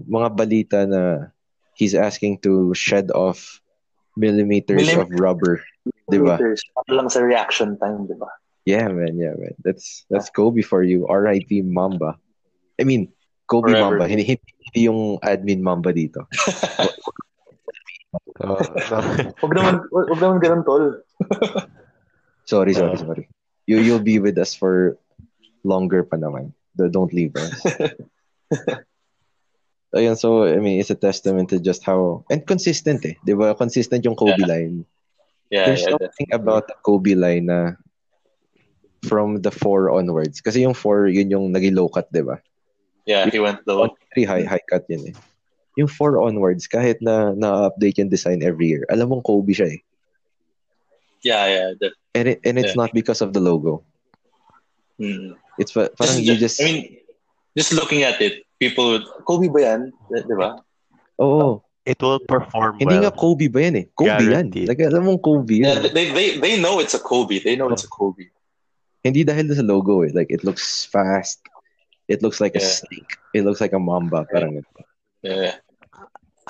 [0.08, 1.28] mga balita na
[1.76, 3.60] he's asking to shed off
[4.16, 5.60] millimeters Millim- of rubber,
[6.08, 6.40] di ba?
[6.40, 8.32] Para lang sa reaction time, diba?
[8.64, 9.52] Yeah, man, yeah, man.
[9.60, 11.04] That's that's Kobe for you.
[11.06, 11.68] R.I.P.
[11.68, 12.16] Mamba.
[12.80, 13.12] I mean,
[13.44, 14.00] Kobe Forever.
[14.00, 14.08] Mamba.
[14.08, 16.24] Hindi, hindi yung admin Mamba dito.
[18.40, 18.56] Oh.
[19.40, 20.84] Huwag naman, huwag naman ganun, tol.
[22.44, 23.00] Sorry, sorry, Uh.
[23.00, 23.24] sorry.
[23.68, 24.96] You you'll be with us for
[25.66, 26.54] longer pa naman.
[26.78, 27.50] The- Don't leave us.
[29.96, 33.16] Ayun, so I mean, it's a testament to just how and consistent eh.
[33.24, 33.56] 'Di ba?
[33.56, 34.50] Consistent yung Kobe Yeah.
[34.50, 34.76] line.
[35.48, 37.78] Yeah, There's yeah, something about the Kobe line na
[39.06, 40.42] from the four onwards.
[40.42, 42.42] Kasi yung four, yun yung naging low cut, di ba?
[43.06, 43.86] yeah, he went low.
[44.12, 45.16] Very high, high cut yun eh.
[45.78, 49.80] Yung four onwards, kahit na na-update yung design every year, alam mong Kobe siya eh.
[51.22, 51.68] Yeah, yeah.
[51.78, 52.82] def- And, it, and it's Yeah.
[52.82, 53.86] not because of the logo.
[54.98, 55.38] mm.
[55.58, 56.78] It's pa- parang you just, I mean,
[57.56, 59.92] just looking at it, people would, Kobe ba yan?
[60.12, 60.60] Di ba?
[61.20, 61.62] oo.
[61.86, 63.06] It will perform Hindi well.
[63.06, 63.86] nga Kobe ba yan eh?
[63.94, 64.66] Kobe Guaranteed.
[64.66, 64.70] yan.
[64.74, 67.38] Like, alam mong Kobe Yeah, they, they, they know it's a Kobe.
[67.38, 68.26] They know it's a Kobe.
[69.06, 70.10] Hindi dahil sa logo eh.
[70.10, 71.38] Like, it looks fast.
[72.10, 73.14] It looks like a snake.
[73.34, 74.26] It looks like a mamba.
[74.26, 74.66] Parang ganun.
[75.22, 75.62] Yeah.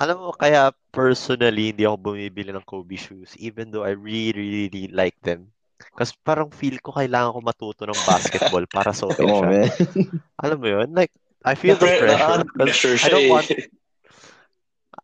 [0.01, 4.69] Alam mo, kaya personally, hindi ako bumibili ng Kobe shoes even though I really, really,
[4.73, 5.53] really like them.
[5.97, 9.49] Kasi parang feel ko kailangan ko matuto ng basketball para suotin Oo, siya.
[9.51, 9.69] man.
[10.43, 10.89] Alam mo yun?
[10.93, 11.13] Like,
[11.45, 12.07] I feel the pressure.
[12.07, 13.47] na- 'cause pressure I don't want,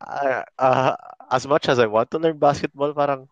[0.01, 0.93] uh, uh,
[1.31, 3.29] as much as I want to learn basketball, parang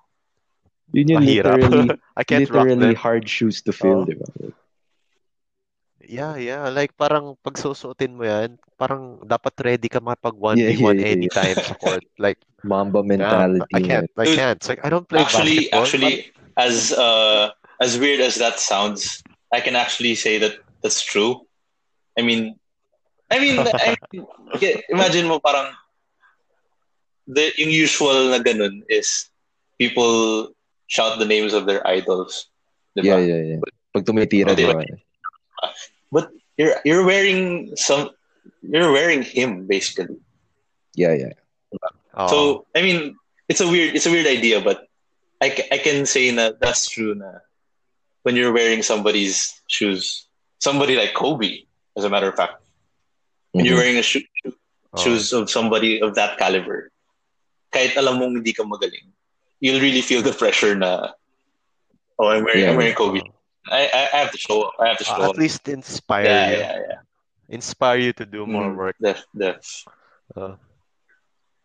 [0.91, 1.55] Yun yung mahirap.
[1.55, 1.87] literally,
[2.19, 4.09] I can't rock literally hard shoes to fill, Oo.
[4.09, 4.27] di ba?
[6.01, 6.65] Yeah, yeah.
[6.73, 11.57] Like, parang pag susuotin mo yan, parang dapat ready ka Yeah, 1v1 yeah, yeah, anytime
[11.61, 12.03] sa court.
[12.17, 13.73] Like, Mamba yeah, mentality.
[13.73, 14.09] I can't.
[14.17, 14.57] I can't.
[14.57, 15.85] It's like, I don't play actually, basketball.
[15.85, 16.13] actually,
[16.57, 21.47] as uh, as weird as that sounds, I can actually say that that's true.
[22.17, 22.59] I mean,
[23.29, 25.71] I mean, I mean okay, imagine mo parang
[27.27, 29.31] the yung usual na ganun is
[29.79, 30.51] people
[30.91, 32.51] shout the names of their idols.
[32.91, 33.15] Diba?
[33.15, 33.59] Yeah, yeah, yeah.
[33.95, 34.83] Pag tumitira, di ba?
[36.11, 38.11] But you're you're wearing some
[38.59, 40.19] you're wearing him basically.
[40.95, 41.33] Yeah, yeah.
[42.27, 43.15] So I mean,
[43.47, 44.90] it's a weird it's a weird idea, but
[45.41, 47.15] I, ca- I can say that that's true.
[47.15, 47.41] Na
[48.23, 50.27] when you're wearing somebody's shoes,
[50.61, 51.65] somebody like Kobe,
[51.97, 52.61] as a matter of fact,
[53.51, 53.81] when you're Mhm.
[53.81, 54.53] wearing a shoe, Oo.
[55.01, 56.91] shoes of somebody of that caliber,
[57.73, 59.09] kahit alam mong hindi ka magaling,
[59.59, 61.09] you'll really feel the pressure na.
[62.21, 63.25] Oh, I'm wearing I'm wearing Kobe.
[63.65, 64.73] I, I I have to show up.
[64.77, 65.33] I have to show Uh, up.
[65.33, 66.57] at least inspire yeah, you.
[66.61, 66.99] yeah, yeah.
[67.49, 68.95] Inspire you to do more Mm, work.
[69.01, 69.65] Def, def.
[70.37, 70.55] Uh,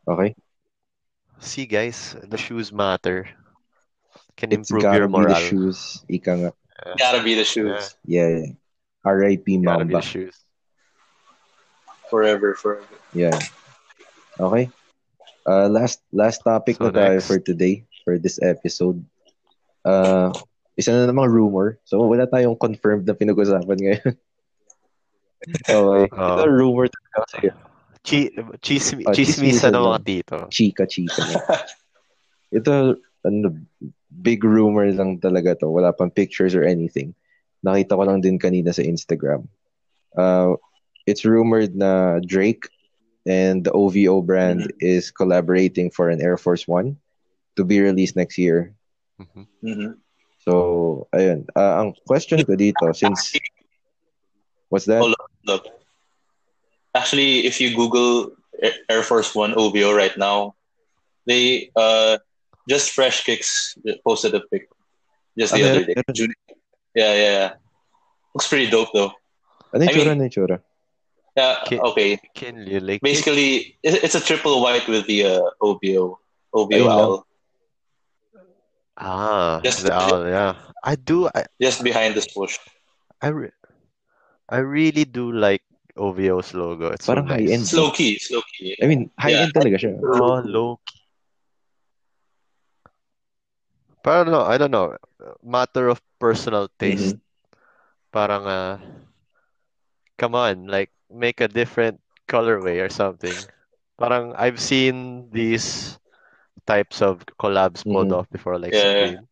[0.09, 0.33] Okay?
[1.39, 3.29] see, guys, the shoes matter.
[4.37, 6.05] Can It's improve gotta your be the shoes.
[6.09, 6.51] Ika nga.
[7.01, 8.53] Gotta be the shoes Yeah, yeah.
[9.05, 9.65] R.I.P.
[9.65, 10.37] Gotta be the shoes.
[12.13, 12.87] forever, forever.
[13.17, 13.35] Yeah.
[14.39, 14.71] Okay.
[15.47, 19.03] Uh, last last topic So na tayo for today, for this episode.
[19.87, 20.31] Uh,
[20.77, 21.79] isa na namang rumor.
[21.89, 24.15] So, wala tayong confirmed na pinag-usapan ngayon.
[25.65, 26.07] okay.
[26.13, 26.37] Oo.
[26.37, 27.39] Ito rumor talaga kasi
[28.07, 28.31] Chi
[28.63, 30.37] chismi Ah, chismisan chismisan ng mga tito.
[30.47, 31.27] chika, chika.
[32.59, 33.47] Ito, ano,
[34.23, 35.69] big rumor lang talaga to.
[35.69, 37.15] Wala pang pictures or anything.
[37.65, 39.49] Nakita ko lang din kanina sa Instagram.
[40.17, 40.57] Uh,
[41.05, 42.69] it's rumored na Drake
[43.27, 46.97] and the OVO brand is collaborating for an Air Force One
[47.57, 48.73] to be released next year.
[49.19, 49.45] Mhm.
[49.65, 49.91] Mhm.
[50.47, 51.49] So, ayun.
[51.57, 53.35] Uh, ang question ko dito, since
[54.69, 54.99] What's that?
[54.99, 55.65] Hold up, hold up.
[56.95, 60.55] Actually, if you Google Air- Air Force One OVO right now,
[61.27, 62.19] they uh
[62.69, 64.69] just fresh kicks posted a pic
[65.39, 65.95] just the other meron- day.
[66.07, 66.35] meron.
[66.97, 67.51] Yeah, yeah, yeah.
[68.35, 69.13] Looks pretty dope though.
[69.75, 70.03] Ano yung I tsura?
[70.03, 70.57] mean- Ano yung tsura?
[71.37, 72.17] Yeah, Ki- okay.
[72.35, 73.01] Can you like?
[73.05, 76.17] Basically, it- it's a triple white with the uh, OVO
[76.57, 77.15] OVO owl
[78.97, 80.57] Ah, Just- the owl, yeah.
[80.83, 81.29] I do.
[81.35, 82.57] I just behind the swoosh.
[83.21, 83.53] I, re-
[84.49, 85.61] I really do like
[85.97, 86.89] OVO's logo.
[86.97, 87.45] It's so Parang nice.
[87.45, 87.67] high-end.
[87.69, 88.77] Slow key, slow key.
[88.81, 90.01] I mean, high-end talaga siya.
[90.01, 91.01] Oh, low key.
[94.07, 94.95] Parang no, I don't know.
[95.43, 97.19] Matter of personal taste.
[98.15, 98.79] Parang uh,
[100.17, 101.99] come on, like make a different
[102.31, 103.35] colorway or something.
[103.99, 105.99] Parang I've seen these
[106.67, 108.17] types of collabs pulled Mhm.
[108.23, 108.95] off before, like Yeah, yeah.
[109.19, 109.27] Supreme.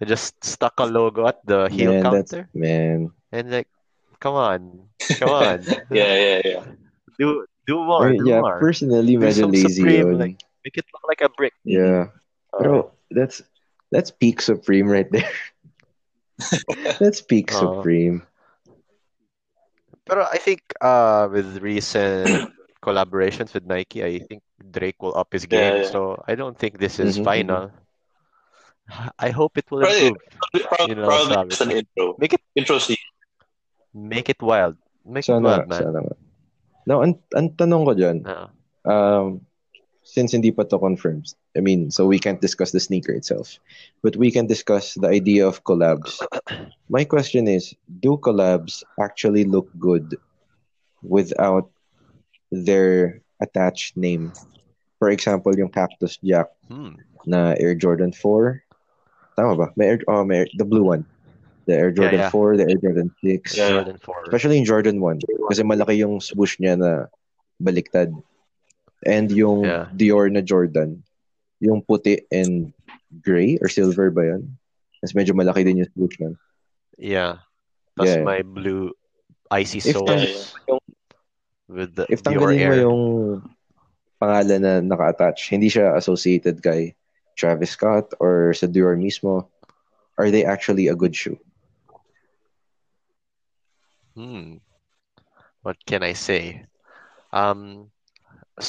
[0.00, 3.12] They just stuck a logo at the heel Man, that's, counter man.
[3.30, 3.68] and like,
[4.20, 4.88] come on,
[5.20, 6.64] come on, Yeah, yeah, yeah.
[7.20, 8.58] do do more, I- do yeah, more.
[8.58, 11.52] personally, Do medyo some lazy Supreme, like- Make it look like a brick.
[11.64, 12.08] Yeah.
[12.56, 13.44] Pero that's
[13.90, 15.28] that's peak Supreme right there.
[17.00, 17.58] that's peak Oo.
[17.80, 18.22] Supreme.
[20.04, 22.52] But I think uh with recent
[22.84, 25.82] collaborations with Nike, I think Drake will up his game.
[25.84, 25.88] yeah.
[25.88, 27.62] So I don't think this is Mhm, final.
[29.16, 30.68] I hope it will Probably- improve.
[30.68, 32.04] Probably, You know, probably sabi just an intro.
[32.20, 33.00] Make it Intro scene.
[33.96, 34.76] make it wild.
[35.08, 35.80] Make it wild, man.
[35.80, 36.16] sana nga.
[36.84, 38.46] Now, ang, ang tanong ko dyan, Oo.
[38.84, 39.26] um,
[40.04, 43.58] since hindi pa to confirmed, I mean, so we can't discuss the sneaker itself,
[44.02, 46.18] but we can discuss the idea of collabs.
[46.90, 50.18] My question is, do collabs actually look good
[51.02, 51.70] without
[52.50, 54.32] their attached name?
[54.98, 56.98] For example, yung Cactus Jack Hmm.
[57.26, 58.62] na Air Jordan 4.
[59.38, 59.66] Tama ba?
[59.78, 61.06] May Air, oh, may Air- the blue one.
[61.66, 62.30] The Air Jordan yeah.
[62.34, 63.56] 4, the Air Jordan 6.
[63.56, 63.68] Yeah.
[63.80, 64.26] Jordan 4.
[64.28, 65.22] Especially in Jordan 1.
[65.48, 66.90] Kasi malaki yung swoosh niya na
[67.62, 68.10] baliktad.
[69.06, 69.86] And yung Yeah.
[69.96, 71.04] Dior na Jordan,
[71.62, 72.72] yung puti and
[73.22, 74.56] gray or silver ba yun?
[75.02, 76.32] Mas medyo malaki din yung swoosh niya.
[76.96, 77.32] Yeah.
[77.94, 78.24] Plus Yeah.
[78.26, 78.90] my blue
[79.50, 80.54] icy If soles
[81.68, 82.80] with the If tanggalin mo Air.
[82.88, 83.02] yung
[84.18, 86.96] pangalan na naka-attach, hindi siya associated kay
[87.36, 89.46] Travis Scott or sa Dior mismo,
[90.18, 91.38] are they actually a good shoe?
[94.14, 94.62] Hmm.
[95.62, 96.66] What can I say?
[97.34, 97.90] Um,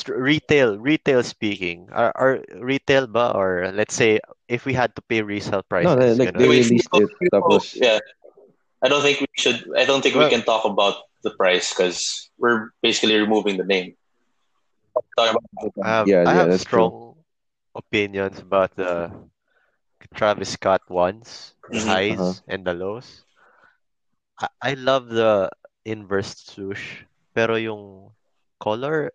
[0.08, 5.21] retail, retail speaking, are, are retail ba or let's say if we had to pay
[5.21, 6.39] resale prices, No, like ganun.
[6.39, 8.00] they released it, tapos yeah.
[8.84, 9.65] I don't think we should.
[9.78, 13.65] I don't think Well- we can talk about the price because we're basically removing the
[13.65, 13.95] name.
[15.17, 15.43] Talk about
[15.84, 16.91] I have, Yeah, I yeah, have that's true.
[16.91, 17.15] strong
[17.76, 19.12] opinions about the
[20.13, 22.34] Travis Scott ones, the Mhm, highs uh-huh.
[22.48, 23.26] and the lows.
[24.39, 25.50] I, I love the
[25.86, 28.12] inverse swoosh, pero yung
[28.60, 29.12] color,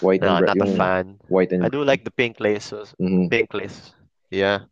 [0.00, 1.18] white and not red, a fan.
[1.28, 3.30] white and I do like the pink laces, Mhm.
[3.30, 3.94] pink lace.
[4.30, 4.68] Yeah.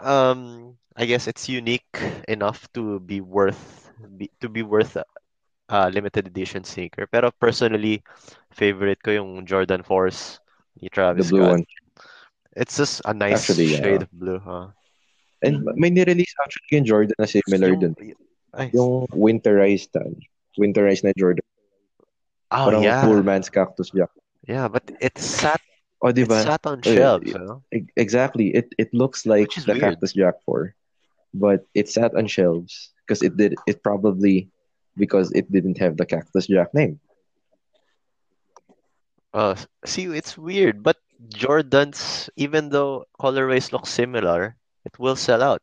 [0.00, 1.88] Um, I guess it's unique
[2.28, 5.04] enough to be worth be, to be worth a,
[5.68, 7.06] a limited edition sneaker.
[7.10, 8.02] Pero personally,
[8.54, 10.38] favorite ko yung Jordan Force
[10.78, 11.50] ni the blue Scott.
[11.58, 11.64] one.
[12.54, 13.82] It's just a nice Actually, yeah.
[13.82, 14.70] shade of blue, huh?
[15.42, 17.94] And may nirelease actually yung Jordan na similar Yung, dun.
[18.54, 20.18] ay, Yung winterized tan.
[20.58, 21.42] Winterized na Jordan.
[22.50, 24.10] Oh Parang yeah, poor man's cactus jack.
[24.46, 25.60] yeah, but it sat
[26.02, 27.62] Oh, di it sat on shelves, you know?
[27.74, 28.54] E- Exactly.
[28.54, 29.76] It it looks like the weird.
[29.76, 30.74] Cactus Jack 4,
[31.34, 34.50] but it sat on shelves because it did it probably
[34.96, 37.00] because it didn't have the Cactus Jack name.
[39.32, 40.96] Uh, see, it's weird, but
[41.28, 45.62] Jordans, even though colorways look similar, it will sell out,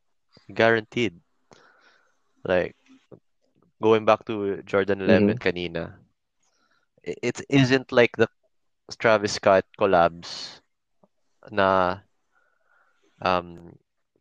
[0.54, 1.22] guaranteed.
[2.44, 2.76] Like
[3.82, 6.05] going back to Jordan 11 kanina, i-
[7.06, 8.28] it isn't like the
[8.98, 10.62] Travis Scott collabs
[11.54, 12.02] na
[13.22, 13.74] um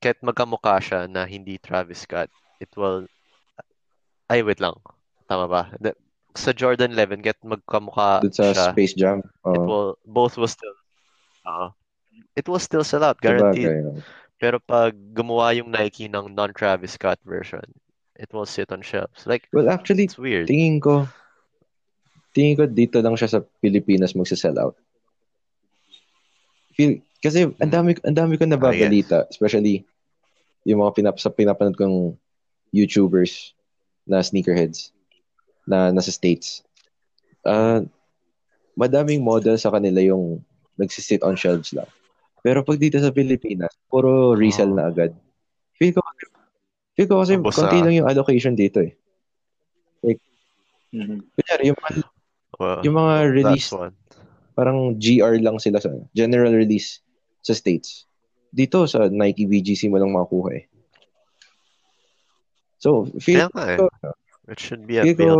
[0.04, 2.28] kahit magkamukha siya na hindi Travis Scott,
[2.60, 3.08] it will
[4.28, 4.76] ay wait lang.
[5.28, 5.72] Tama ba?
[5.80, 5.96] The-
[6.34, 9.22] sa Jordan 11 kahit magkamukha Dun sa siya, Space Jam.
[9.22, 10.74] it Oh, will both will still
[11.46, 11.70] uh,
[12.34, 14.02] it will still sell out guaranteed sabagay,
[14.42, 17.62] pero pag gumawa yung Nike ng non-Travis Scott version
[18.18, 21.06] it will sit on shelves like Well, actually, it's weird tingin ko,
[22.34, 24.74] tingin ko dito lang siya sa Pilipinas magsa-sell out.
[26.74, 29.86] Feel, kasi ang dami, ang dami ko nababalita, especially
[30.66, 32.18] yung mga pinap, sa pinapanood kong
[32.74, 33.54] YouTubers
[34.04, 34.90] na sneakerheads
[35.64, 36.66] na nasa States.
[37.46, 37.80] Ah,
[38.74, 40.42] madaming model sa kanila yung
[40.74, 41.86] nagsisit on shelves lang.
[42.42, 44.76] Pero pag dito sa Pilipinas, puro resell Oh.
[44.76, 45.14] na agad.
[45.78, 46.02] Feel ko,
[46.92, 47.84] feel ko kasi Ubos konti na.
[47.88, 48.92] lang yung allocation dito eh.
[50.02, 50.20] Like,
[50.90, 51.22] Mhm.
[51.32, 52.06] Kunyari, yung mga,
[52.58, 53.68] Well, yung mga release,
[54.54, 57.02] parang GR lang sila sa general release
[57.42, 58.06] sa States.
[58.54, 60.64] Dito sa Nike VGC mo lang makukuha eh.
[62.78, 63.78] So, feel Kaya nga eh.
[63.80, 63.86] ko,
[64.44, 65.32] It should be feel ko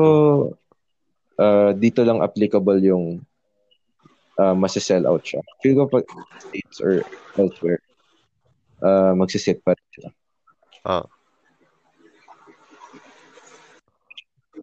[1.36, 3.20] uh, dito lang applicable yung
[4.40, 5.44] uh, masisell out siya.
[5.60, 6.08] Feel ko pag
[6.40, 7.04] States or
[7.36, 7.84] elsewhere,
[8.80, 10.10] uh, magsisit pa rin sila.
[10.84, 11.06] Ah.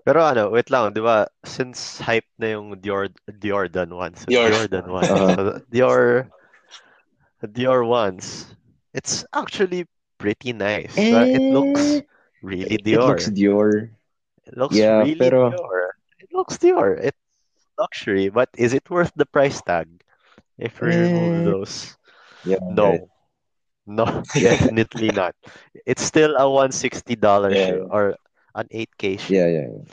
[0.06, 1.28] Pero ano, wait lang, di ba?
[1.46, 4.26] Since hype na yung Dior, Diordan ones.
[4.26, 4.50] Dior.
[4.50, 5.10] Diordan ones.
[5.10, 5.36] Uh-huh.
[5.36, 6.04] So, Dior,
[7.46, 8.46] Dior ones.
[8.94, 9.86] It's actually
[10.18, 10.98] pretty nice.
[10.98, 12.02] Uh, it looks
[12.42, 12.98] really Dior.
[12.98, 13.72] It looks Dior.
[14.46, 15.90] It looks Yeah, really pero- Dior.
[16.20, 16.98] It looks Dior.
[17.02, 17.18] It's
[17.78, 19.90] luxury, but is it worth the price tag?
[20.58, 21.98] If we remove Eh, those,
[22.46, 23.10] Yeah, no.
[23.90, 24.06] No,
[24.38, 25.34] definitely not.
[25.86, 27.18] It's still a $160
[27.50, 27.66] Yeah.
[27.66, 28.14] shoe or
[28.56, 29.34] an 8K shoe.
[29.34, 29.68] Yeah, yeah.
[29.72, 29.86] yeah.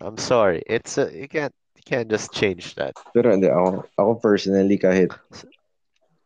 [0.00, 0.62] I'm sorry.
[0.66, 2.94] It's a, you can't you can't just change that.
[3.14, 5.14] Pero hindi, ako, ako personally, kahit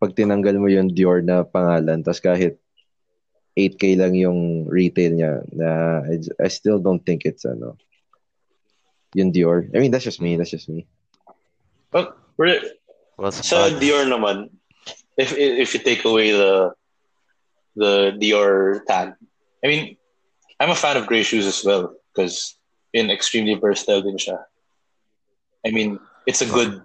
[0.01, 2.57] pag tinanggal mo yung Dior na pangalan, tas kahit
[3.59, 7.75] 8K lang yung retail niya, na I, I still don't think it's ano,
[9.19, 9.67] yung Dior.
[9.75, 10.87] I mean, that's just me, that's just me.
[11.91, 12.63] But we're,
[13.19, 13.83] Well, sa sabagay.
[13.83, 14.55] Dior naman,
[15.19, 16.71] if if you take away the
[17.75, 19.19] the Dior tag,
[19.59, 19.98] I mean,
[20.61, 22.57] I'm a fan of gray shoes as well because
[22.93, 24.43] in extremely versatile din siya.
[25.67, 26.83] I mean, it's a good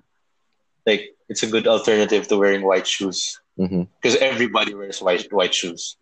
[0.86, 3.83] like it's a good alternative to wearing white shoes mm-hmm.
[4.01, 5.97] because everybody wears white white shoes.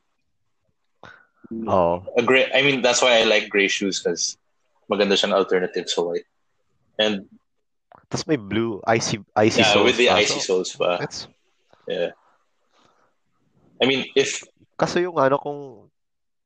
[1.67, 4.37] Oh, A gray, I mean, that's why I like gray shoes because
[4.87, 6.27] maganda siyang alternative sa white.
[6.95, 7.27] And
[8.07, 10.99] that's may blue icy icy yeah, soles with the icy So, soles pa.
[11.03, 11.27] it's
[11.87, 12.15] Yeah.
[13.81, 14.43] I mean, if
[14.79, 15.90] kasi yung ano kung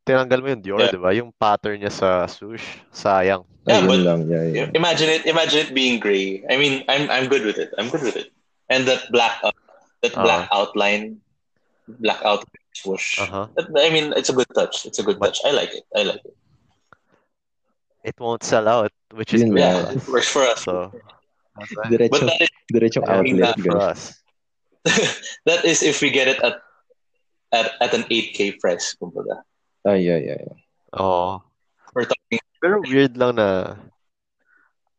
[0.06, 0.92] tinanggal mo yung Dior, Yeah.
[0.94, 1.10] 'di ba?
[1.18, 2.64] Yung pattern niya sa swoosh,
[2.94, 3.44] sayang.
[3.66, 4.68] Yeah, Ayun but- lang, yeah, yeah.
[4.78, 5.26] Imagine it.
[5.26, 6.46] Imagine it being gray.
[6.46, 7.74] I mean, I'm I'm good with it.
[7.82, 8.30] I'm good with it.
[8.70, 9.50] And that black uh,
[10.06, 10.22] that Uh-huh.
[10.22, 11.18] black outline,
[12.00, 12.46] black out
[12.78, 13.18] swoosh.
[13.18, 13.50] Uh-huh.
[13.58, 14.86] That- I mean, it's a good touch.
[14.86, 15.42] It's a good But- touch.
[15.50, 15.86] I like it.
[15.98, 16.38] I like it.
[18.06, 19.58] It won't sell out, which is good.
[19.58, 19.96] Yeah, for us.
[19.98, 20.62] it works for us.
[20.62, 20.94] So,
[21.58, 24.22] why- But that is, outlet, good for us.
[25.50, 26.62] that is if we get it at
[27.50, 28.94] at, at an 8k price.
[28.94, 29.42] Kumbaga.
[29.86, 30.58] Ah, yeah, yeah, yeah.
[30.98, 31.46] Oh.
[31.94, 32.42] We're talking.
[32.58, 33.78] Pero weird lang na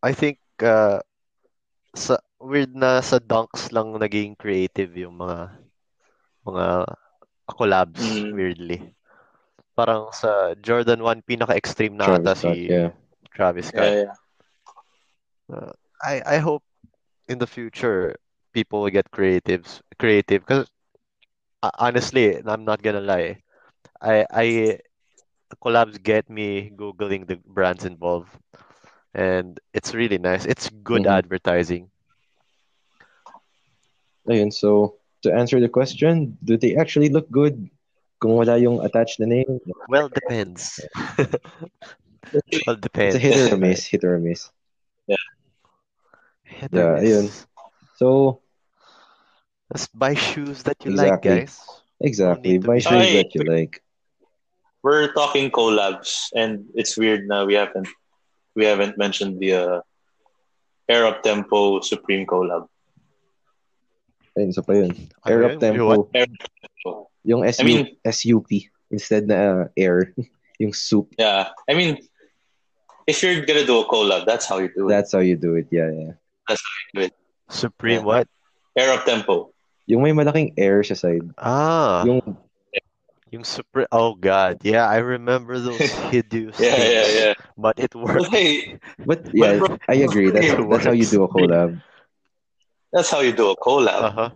[0.07, 1.03] I think uh,
[1.99, 5.51] sa weird na sa dunks lang naging creative yung mga
[6.47, 6.67] mga
[7.51, 8.31] collabs Mm.
[8.39, 8.79] weirdly.
[9.75, 12.91] Parang sa Jordan 1 pinaka-extreme na ata Travis Scott, si yeah.
[13.35, 13.91] Travis Scott.
[13.91, 14.15] Yeah,
[15.51, 15.73] yeah.
[16.01, 16.63] I I hope
[17.27, 18.15] in the future
[18.55, 20.71] people will get creatives creative because
[21.83, 23.43] honestly, I'm not gonna lie.
[24.01, 24.79] I I
[25.63, 28.31] collabs get me googling the brands involved
[29.15, 30.45] and it's really nice.
[30.47, 31.07] It's good Mhm.
[31.07, 31.91] advertising.
[34.31, 37.71] Ayun, so, to answer the question, do they actually look good
[38.21, 39.61] kung wala yung attached na name?
[39.87, 40.87] Well, depends.
[42.67, 43.17] well, It's depends.
[43.17, 44.51] a hit or a miss, hit or a miss.
[46.45, 47.03] Hit or Yeah, miss.
[47.03, 47.33] ayun.
[47.95, 48.41] So,
[49.73, 51.83] Just buy shoes that you like, guys.
[52.01, 53.83] exactly, need buy shoes Ay, that you like.
[54.87, 57.43] We're talking collabs, and it's weird now.
[57.43, 57.91] We haven't
[58.55, 59.79] we haven't mentioned the uh,
[60.87, 62.71] Air Up Tempo Supreme collab.
[64.39, 64.95] Ayun, isa pa yun.
[64.95, 65.51] Ano Air yun?
[65.51, 66.01] Up Tempo, what?
[66.15, 66.91] Air Tempo.
[67.27, 70.15] yung SU, mean- SUP, instead na uh, air,
[70.63, 71.11] yung soup.
[71.19, 71.99] Yeah, I mean,
[73.11, 74.95] if you're gonna do a collab, that's how you do it.
[74.95, 76.15] That's how you do it, yeah, yeah.
[76.47, 77.15] That's how you do it.
[77.51, 78.23] Supreme Yeah.
[78.23, 78.27] what?
[78.79, 79.51] Air Up Tempo.
[79.91, 81.27] Yung may malaking air sa side.
[81.35, 82.23] Ah, Yung,
[83.37, 83.87] yung Supreme.
[83.93, 85.79] Oh God, yeah, I remember those
[86.11, 87.35] hideous Yeah, yeah, things, yeah.
[87.57, 88.33] but it worked.
[88.33, 90.33] Hey, but yeah, bro- I agree.
[90.33, 91.81] That's, It that's how you do a collab.
[92.93, 94.03] that's how you do a collab.
[94.09, 94.31] Uh-huh.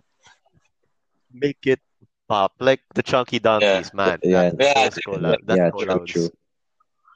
[1.32, 1.80] Make it
[2.28, 4.18] pop like the chunky donkeys, man.
[4.22, 4.50] Yeah.
[4.52, 6.30] That, Yeah, collab, that yeah, true, true.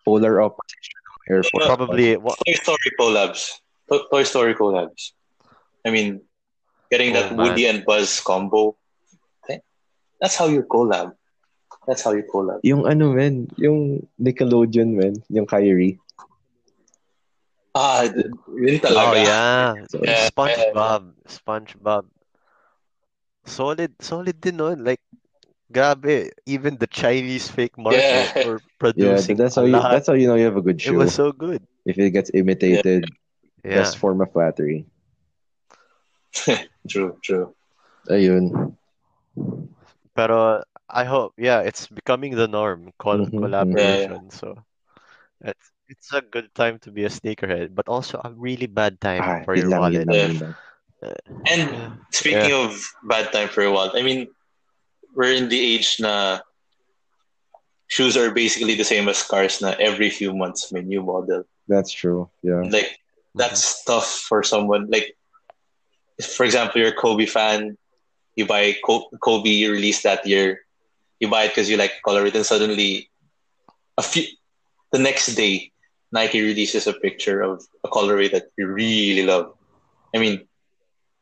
[0.04, 3.60] Polar opposition of Air Probably what Toy Story collabs.
[3.92, 5.12] To- Toy Story collabs.
[5.84, 6.22] I mean,
[6.90, 8.76] getting that Oh, Woody and Buzz combo.
[10.20, 11.12] That's how you collab.
[11.86, 12.60] That's how you collab.
[12.64, 16.00] Yung ano, men, yung Nickelodeon, men, yung Kyrie.
[17.74, 18.06] Ah,
[18.54, 19.10] yun talaga.
[19.10, 20.30] Oh yeah, So, Yeah.
[20.30, 22.04] SpongeBob, SpongeBob.
[23.44, 24.86] Solid, solid din nun.
[24.86, 25.02] Like,
[25.68, 28.46] grabe, even the Chinese fake market Yeah.
[28.46, 28.60] were
[28.94, 30.94] yeah, that's how you that's how you know you have a good show.
[30.94, 31.66] It was so good.
[31.84, 33.10] If it gets imitated,
[33.64, 33.80] Yeah.
[33.80, 34.86] best form of flattery.
[36.88, 37.56] True, true.
[38.12, 38.76] Ayun.
[40.12, 40.62] Pero
[40.94, 44.30] I hope, yeah, it's becoming the norm, col Mhm, collaboration.
[44.30, 44.64] So
[45.42, 49.20] it's it's a good time to be a sneakerhead, but also a really bad time
[49.22, 50.06] Ah, for yun your wallet.
[50.06, 50.28] lang, Yeah.
[50.28, 50.54] yun lang.
[51.50, 51.90] And Yeah.
[52.10, 52.70] speaking of
[53.04, 54.28] bad time for a while, I mean,
[55.14, 56.40] we're in the age na
[57.88, 61.44] shoes are basically the same as cars na every few months may new model.
[61.68, 62.30] That's true.
[62.42, 62.64] Yeah.
[62.70, 62.98] Like
[63.34, 64.88] that's tough for someone.
[64.90, 65.16] Like,
[66.18, 67.76] if, for example, you're a Kobe fan,
[68.36, 70.63] you buy Co- Kobe released that year,
[71.24, 73.08] you buy it because you like color it, and suddenly,
[73.96, 74.28] a few
[74.92, 75.72] the next day,
[76.12, 79.56] Nike releases a picture of a colorway that you really love.
[80.14, 80.44] I mean,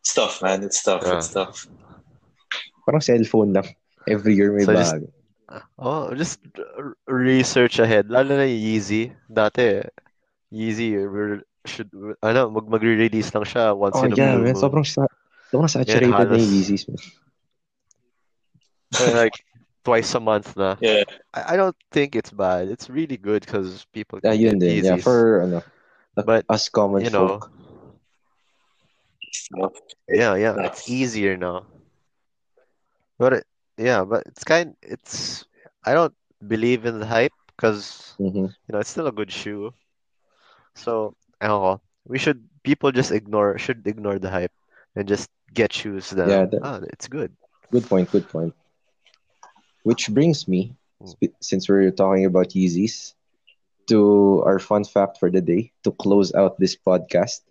[0.03, 0.67] it's tough, man.
[0.67, 1.07] It's tough.
[1.07, 1.23] Yeah.
[1.23, 1.71] It's tough.
[2.85, 3.71] Parang cellphone lang.
[4.11, 5.07] Every year may So just- bago.
[5.77, 6.41] Oh, just
[7.05, 8.09] research ahead.
[8.09, 9.13] Lalo na yung Yeezy.
[9.29, 9.85] Dati,
[10.49, 11.93] Yeezy eh, re- should
[12.25, 14.57] ano, mag magre-release lang siya once Oh in a yeah, blue man.
[14.57, 14.61] moon.
[14.65, 15.05] Sobrang, sa
[15.53, 16.41] sobrang saturated na halos.
[16.41, 16.83] yung Yeezys.
[16.89, 17.01] man.
[19.13, 19.45] Like
[19.85, 20.77] twice a month na.
[20.81, 21.03] Yeah.
[21.35, 22.69] I, I don't think it's bad.
[22.69, 24.85] It's really good because people Ah, can yun get din.
[24.85, 25.03] Yeah, Yeezys.
[25.05, 25.59] for ano,
[26.15, 27.51] But, us common you know, folk.
[30.09, 30.67] yeah, yeah, Nice.
[30.67, 31.67] it's easier now.
[33.19, 33.45] But it,
[33.79, 35.45] yeah, but it's kind it's
[35.87, 36.15] I don't
[36.47, 38.51] believe in the hype because Mhm.
[38.51, 39.73] you know it's still a good shoe.
[40.75, 41.73] So, ewan ko,
[42.09, 44.53] we should people just ignore should ignore the hype
[44.97, 47.33] and just get shoes that Yeah, that- ah, it's good.
[47.71, 48.53] Good point, good point.
[49.83, 50.77] Which brings me,
[51.41, 53.15] since we're talking about Yeezys,
[53.87, 57.43] to our fun fact for the day to close out this podcast.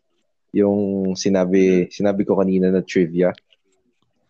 [0.51, 3.31] Yung sinabi sinabi ko kanina na trivia.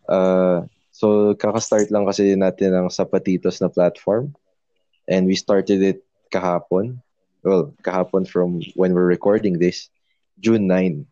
[0.06, 4.34] Uh, so kaka-start lang kasi natin ng Zapatitos na platform
[5.06, 5.98] and we started it
[6.30, 6.98] kahapon.
[7.42, 9.90] Well, kahapon from when we're recording this,
[10.38, 11.06] June 9.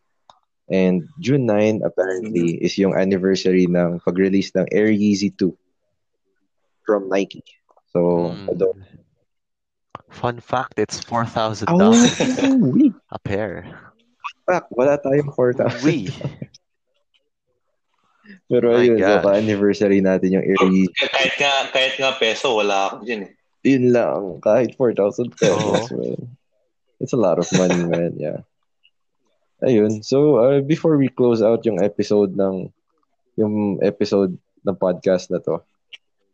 [0.70, 5.50] And June 9 apparently is yung anniversary ng pag-release ng Air Yeezy 2
[6.90, 7.46] from Nike.
[7.94, 8.50] So, Mm.
[8.50, 8.74] although
[10.10, 12.18] Fun fact, it's four thousand Oh, dollars
[12.58, 13.62] we a pair.
[14.42, 14.66] back.
[14.74, 15.86] Wala tayong 4,000.
[15.86, 16.10] We.
[18.50, 19.22] Pero My ayun, so gosh.
[19.22, 20.90] ka-anniversary natin yung Air Yeezy.
[21.14, 23.32] kahit nga kahit nga peso wala ako dyan eh.
[23.62, 25.94] Yun lang, kahit 4,000 pesos, Oo.
[25.94, 26.20] man.
[26.98, 28.18] It's a lot of money, man.
[28.18, 28.42] Yeah.
[29.62, 30.02] Ayun.
[30.02, 32.72] So, uh, before we close out yung episode ng
[33.36, 34.34] yung episode
[34.66, 35.62] ng podcast na to,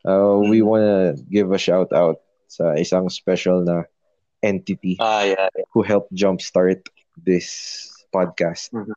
[0.06, 3.82] uh, we wanna give a shout out sa isang special na
[4.40, 5.48] entity Ah, yeah.
[5.50, 5.66] yeah.
[5.74, 6.86] who helped jumpstart
[7.18, 8.70] this podcast.
[8.72, 8.94] Mhm.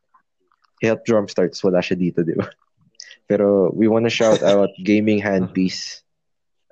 [0.80, 2.48] He helped jumpstart, so wala siya dito, di ba?
[3.28, 6.00] Pero we wanna shout out Gaming Handpiece.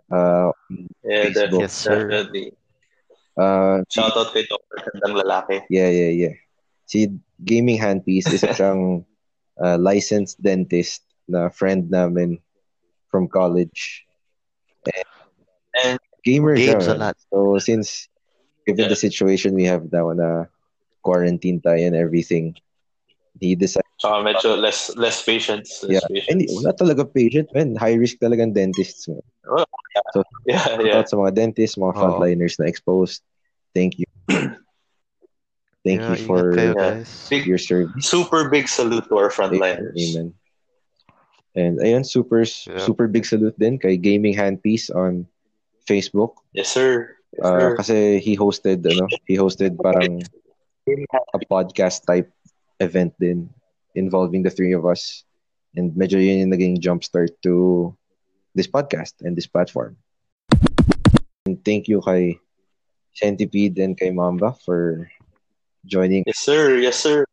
[0.09, 0.49] Uh,
[1.05, 1.61] Yeah, Facebook.
[1.69, 2.09] Yes, sir.
[2.09, 2.57] definitely.
[3.37, 4.77] uh, Shoutout kay Dr.
[4.97, 5.57] Gandang Lalaki.
[5.69, 6.35] Yeah, yeah, yeah.
[6.89, 7.13] Si
[7.45, 9.05] Gaming Handpiece, isa siyang
[9.61, 12.41] uh, licensed dentist na friend namin
[13.13, 14.08] from college.
[15.85, 16.75] And Gamer siya.
[16.77, 17.17] Games a lot.
[17.31, 18.09] So, since
[18.67, 18.93] given Yeah.
[18.93, 20.47] the situation we have now na
[21.03, 22.57] quarantine tayo and everything,
[23.41, 25.83] he decided, Tsaka ah, medyo less less patience.
[25.87, 26.07] Less yeah.
[26.11, 26.31] patience.
[26.31, 27.75] And wala talaga patient, man.
[27.79, 29.07] High risk talaga talagang dentists.
[29.09, 29.23] Man.
[29.51, 29.65] Oh,
[30.47, 30.99] yeah, Shout yeah.
[30.99, 31.99] out sa mga dentists, mga Oo.
[31.99, 33.23] frontliners na exposed.
[33.75, 34.07] Thank you.
[35.87, 37.07] Thank Yeah, you for kayo, Yeah.
[37.31, 38.05] Big, your service.
[38.05, 39.95] super big salute to our frontliners.
[39.97, 40.35] Amen.
[41.57, 42.83] And ayun, super Yeah.
[42.85, 45.25] super big salute din kay Gaming Handpiece on
[45.89, 46.37] Facebook.
[46.53, 47.17] Yes, sir.
[47.33, 47.71] Yes, Uh, sir.
[47.77, 50.21] kasi he hosted ano, he hosted parang
[51.33, 52.29] a podcast type
[52.81, 53.49] event din
[53.93, 55.25] involving the three of us.
[55.73, 57.93] And medyo yun yung naging jumpstart to
[58.53, 59.97] this podcast and this platform.
[61.45, 62.41] And thank you kay
[63.13, 65.09] Centipede and kay Mamba for
[65.85, 66.81] joining Yes, sir.
[66.81, 67.29] Yes, sir.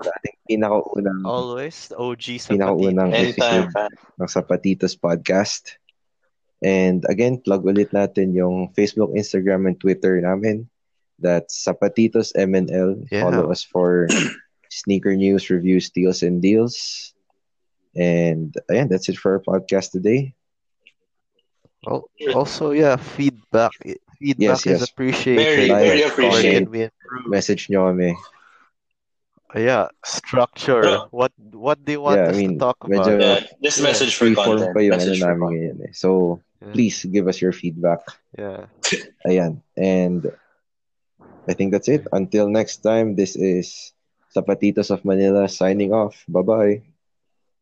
[0.00, 5.79] sa ating pinakaunang Always, OG sa pinakaunang Anytime, episode ng Zapatitos Podcast.
[6.62, 10.68] And again, plug ulit natin yung Facebook, Instagram, and Twitter namin.
[11.18, 13.08] That's Zapatitos MNL.
[13.10, 13.24] Yeah.
[13.28, 14.08] Follow us for
[14.70, 17.12] sneaker news, reviews, deals, and deals.
[17.96, 20.32] And ayan, that's it for our podcast today.
[21.88, 23.72] Al- Also, yeah, feedback.
[24.20, 25.40] Feedback Yes, is appreciated.
[25.40, 26.68] Very, very appreciated.
[26.68, 27.24] can we improve?
[27.32, 28.12] Message nyo kami.
[29.56, 30.84] Yeah, structure.
[30.84, 31.08] Yeah.
[31.10, 33.42] What what do you want Yeah, I us mean, to talk medyo- about?
[33.58, 33.88] this just Yeah.
[33.90, 34.72] message for Freeform content.
[34.76, 35.56] pa yung ano Message for namin content.
[35.58, 35.92] ngayon eh.
[35.96, 36.08] So,
[36.60, 36.72] Yeah.
[36.72, 38.00] please give us your feedback.
[38.36, 38.66] Yeah.
[39.26, 39.62] Ayan.
[39.76, 40.30] And
[41.48, 42.06] I think that's it.
[42.12, 43.92] Until next time, this is
[44.34, 46.24] Zapatitos of Manila signing off.
[46.28, 46.82] Bye-bye.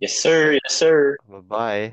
[0.01, 0.53] Yes, sir.
[0.53, 1.17] Yes, sir.
[1.29, 1.93] Bye bye.